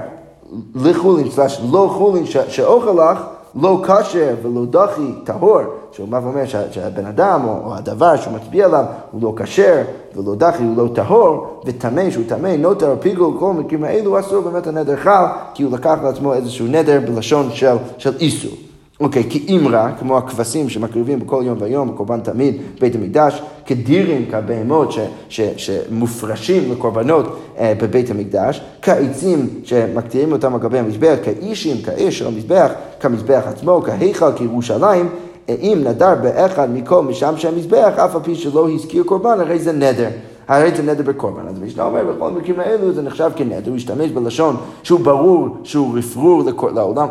לחולין 0.76 1.32
סלש 1.32 1.62
לא 1.72 1.90
חולין 1.98 2.26
שאוכל 2.26 3.12
לך, 3.12 3.20
לא 3.56 3.84
כשר 3.84 4.36
ולא 4.44 4.66
דחי, 4.66 5.12
טהור, 5.24 5.60
שהוא 5.92 6.08
בא 6.08 6.20
ואומר 6.24 6.46
שהבן 6.46 7.06
אדם 7.06 7.42
או 7.48 7.76
הדבר 7.76 8.16
שהוא 8.16 8.34
מצביע 8.34 8.66
עליו 8.66 8.86
הוא 9.12 9.22
לא 9.22 9.34
כשר 9.38 9.82
ולא 10.16 10.36
דחי, 10.36 10.64
הוא 10.64 10.78
לא 10.78 10.90
טהור, 10.96 11.62
וטמא 11.66 12.10
שהוא 12.10 12.26
טמא, 12.28 12.56
נוטר 12.56 12.96
פיגול, 13.00 13.34
כל 13.40 13.50
המקרים 13.50 13.84
האלו 13.84 14.20
אסור 14.20 14.42
באמת 14.42 14.68
הנדר 14.68 14.96
חל, 14.96 15.26
כי 15.54 15.64
הוא 15.64 15.72
לקח 15.74 15.98
לעצמו 16.04 16.34
איזשהו 16.34 16.68
נדר 16.68 17.00
בלשון 17.06 17.50
של, 17.52 17.76
של 17.98 18.18
איסור. 18.20 18.71
אוקיי, 19.02 19.24
כאימרה, 19.30 19.92
כמו 20.00 20.18
הכבשים 20.18 20.70
שמקריבים 20.70 21.20
בכל 21.20 21.44
יום 21.46 21.58
ויום, 21.62 21.92
בקורבן 21.92 22.20
תמיד, 22.20 22.56
בית 22.80 22.96
המקדש, 22.96 23.42
כדירים, 23.66 24.26
כבהמות 24.32 24.92
ש, 24.92 25.00
ש, 25.30 25.42
שמופרשים 25.42 26.72
לקורבנות 26.72 27.40
אה, 27.58 27.74
בבית 27.82 28.12
המקדש, 28.12 28.62
כעצים 28.82 29.48
שמקטירים 29.64 30.32
אותם 30.32 30.54
על 30.54 30.60
גבי 30.60 30.80
המזבח, 30.80 31.16
כאישים, 31.24 31.82
כאש 31.82 32.20
של 32.20 32.28
המזבח, 32.28 32.72
כמזבח 33.00 33.44
עצמו, 33.46 33.82
כהיכל, 33.86 34.32
כירושלים, 34.36 35.10
אה, 35.50 35.56
אם 35.62 35.82
נדר 35.84 36.16
באחד 36.22 36.74
מכל 36.74 37.04
משם 37.04 37.34
שהמזבח, 37.38 37.94
אף 37.96 38.16
על 38.16 38.22
פי 38.24 38.36
שלא 38.36 38.70
הזכיר 38.70 39.04
קורבן, 39.04 39.40
הרי 39.40 39.60
זה 39.60 39.72
נדר. 39.72 40.10
הרי 40.48 40.72
זה 40.76 40.84
נדר 40.84 41.04
בקורבן. 41.04 41.48
אז 41.48 41.62
המשנה 41.62 41.84
אומר, 41.84 42.04
בכל 42.04 42.28
המקרים 42.28 42.60
האלו 42.60 42.94
זה 42.94 43.02
נחשב 43.02 43.32
כנדר, 43.36 43.70
הוא 43.70 43.76
השתמש 43.76 44.12
בלשון 44.12 44.56
שהוא 44.84 45.00
ברור 45.00 45.48
שהוא 45.64 45.98
רפרור 45.98 46.44
לעולם, 46.74 47.08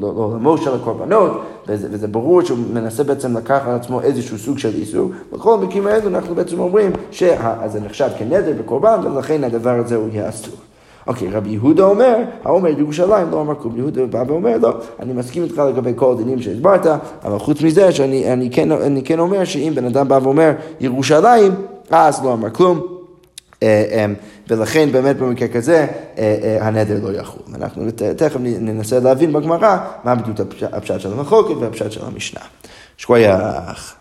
לעולמו 0.00 0.58
של 0.58 0.74
הקורבנות, 0.74 1.42
וזה, 1.68 2.06
ברור 2.06 2.42
שהוא 2.42 2.58
מנסה 2.72 3.04
בעצם 3.04 3.36
לקחת 3.36 3.68
על 3.68 3.74
עצמו 3.74 4.00
איזשהו 4.00 4.38
סוג 4.38 4.58
של 4.58 4.74
איסור. 4.74 5.10
בכל 5.32 5.54
המקרים 5.54 5.86
האלו 5.86 6.08
אנחנו 6.08 6.34
בעצם 6.34 6.60
אומרים 6.60 6.90
שזה 7.10 7.80
נחשב 7.84 8.08
כנדר 8.18 8.52
בקורבן, 8.58 9.00
ולכן 9.04 9.44
הדבר 9.44 9.78
הזה 9.78 9.96
הוא 9.96 10.08
יהיה 10.12 10.28
אסור. 10.28 10.54
אוקיי, 11.06 11.28
רבי 11.30 11.50
יהודה 11.50 11.84
אומר, 11.84 12.16
האומר 12.44 12.78
ירושלים 12.78 13.30
לא 13.30 13.40
אמר 13.40 13.54
כלום. 13.54 13.76
יהודה 13.76 14.06
בא 14.06 14.24
ואומר, 14.26 14.56
לא, 14.62 14.72
אני 15.00 15.12
מסכים 15.12 15.42
איתך 15.42 15.58
לגבי 15.58 15.92
כל 15.96 16.12
הדינים 16.12 16.42
שהסברת, 16.42 16.86
אבל 17.24 17.38
חוץ 17.38 17.62
מזה 17.62 17.92
שאני 17.92 18.32
אני 18.32 18.50
כן, 18.50 18.72
אני 18.72 19.02
כן 19.02 19.18
אומר 19.18 19.44
שאם 19.44 19.72
בן 19.74 19.84
אדם 19.84 20.08
בא 20.08 20.18
ואומר 20.22 20.52
ירושלים, 20.80 21.52
אז 21.90 22.24
לא 22.24 22.32
אמר 22.32 22.50
כלום. 22.50 22.98
אה, 23.62 23.84
אה, 23.92 24.06
ולכן 24.48 24.92
באמת 24.92 25.16
במקרה 25.16 25.48
כזה 25.48 25.86
אה, 26.18 26.58
הנדר 26.60 26.98
לא 27.02 27.18
יחול. 27.18 27.42
אנחנו 27.54 27.84
תכף 28.16 28.36
ננסה 28.40 29.00
להבין 29.00 29.32
בגמרא 29.32 29.78
מה 30.04 30.14
בדיוק 30.14 30.38
הפשט 30.72 31.00
של 31.00 31.12
המחלוקת 31.12 31.54
והפשט 31.60 31.92
של 31.92 32.04
המשנה. 32.04 32.40
שכוייח. 32.96 33.97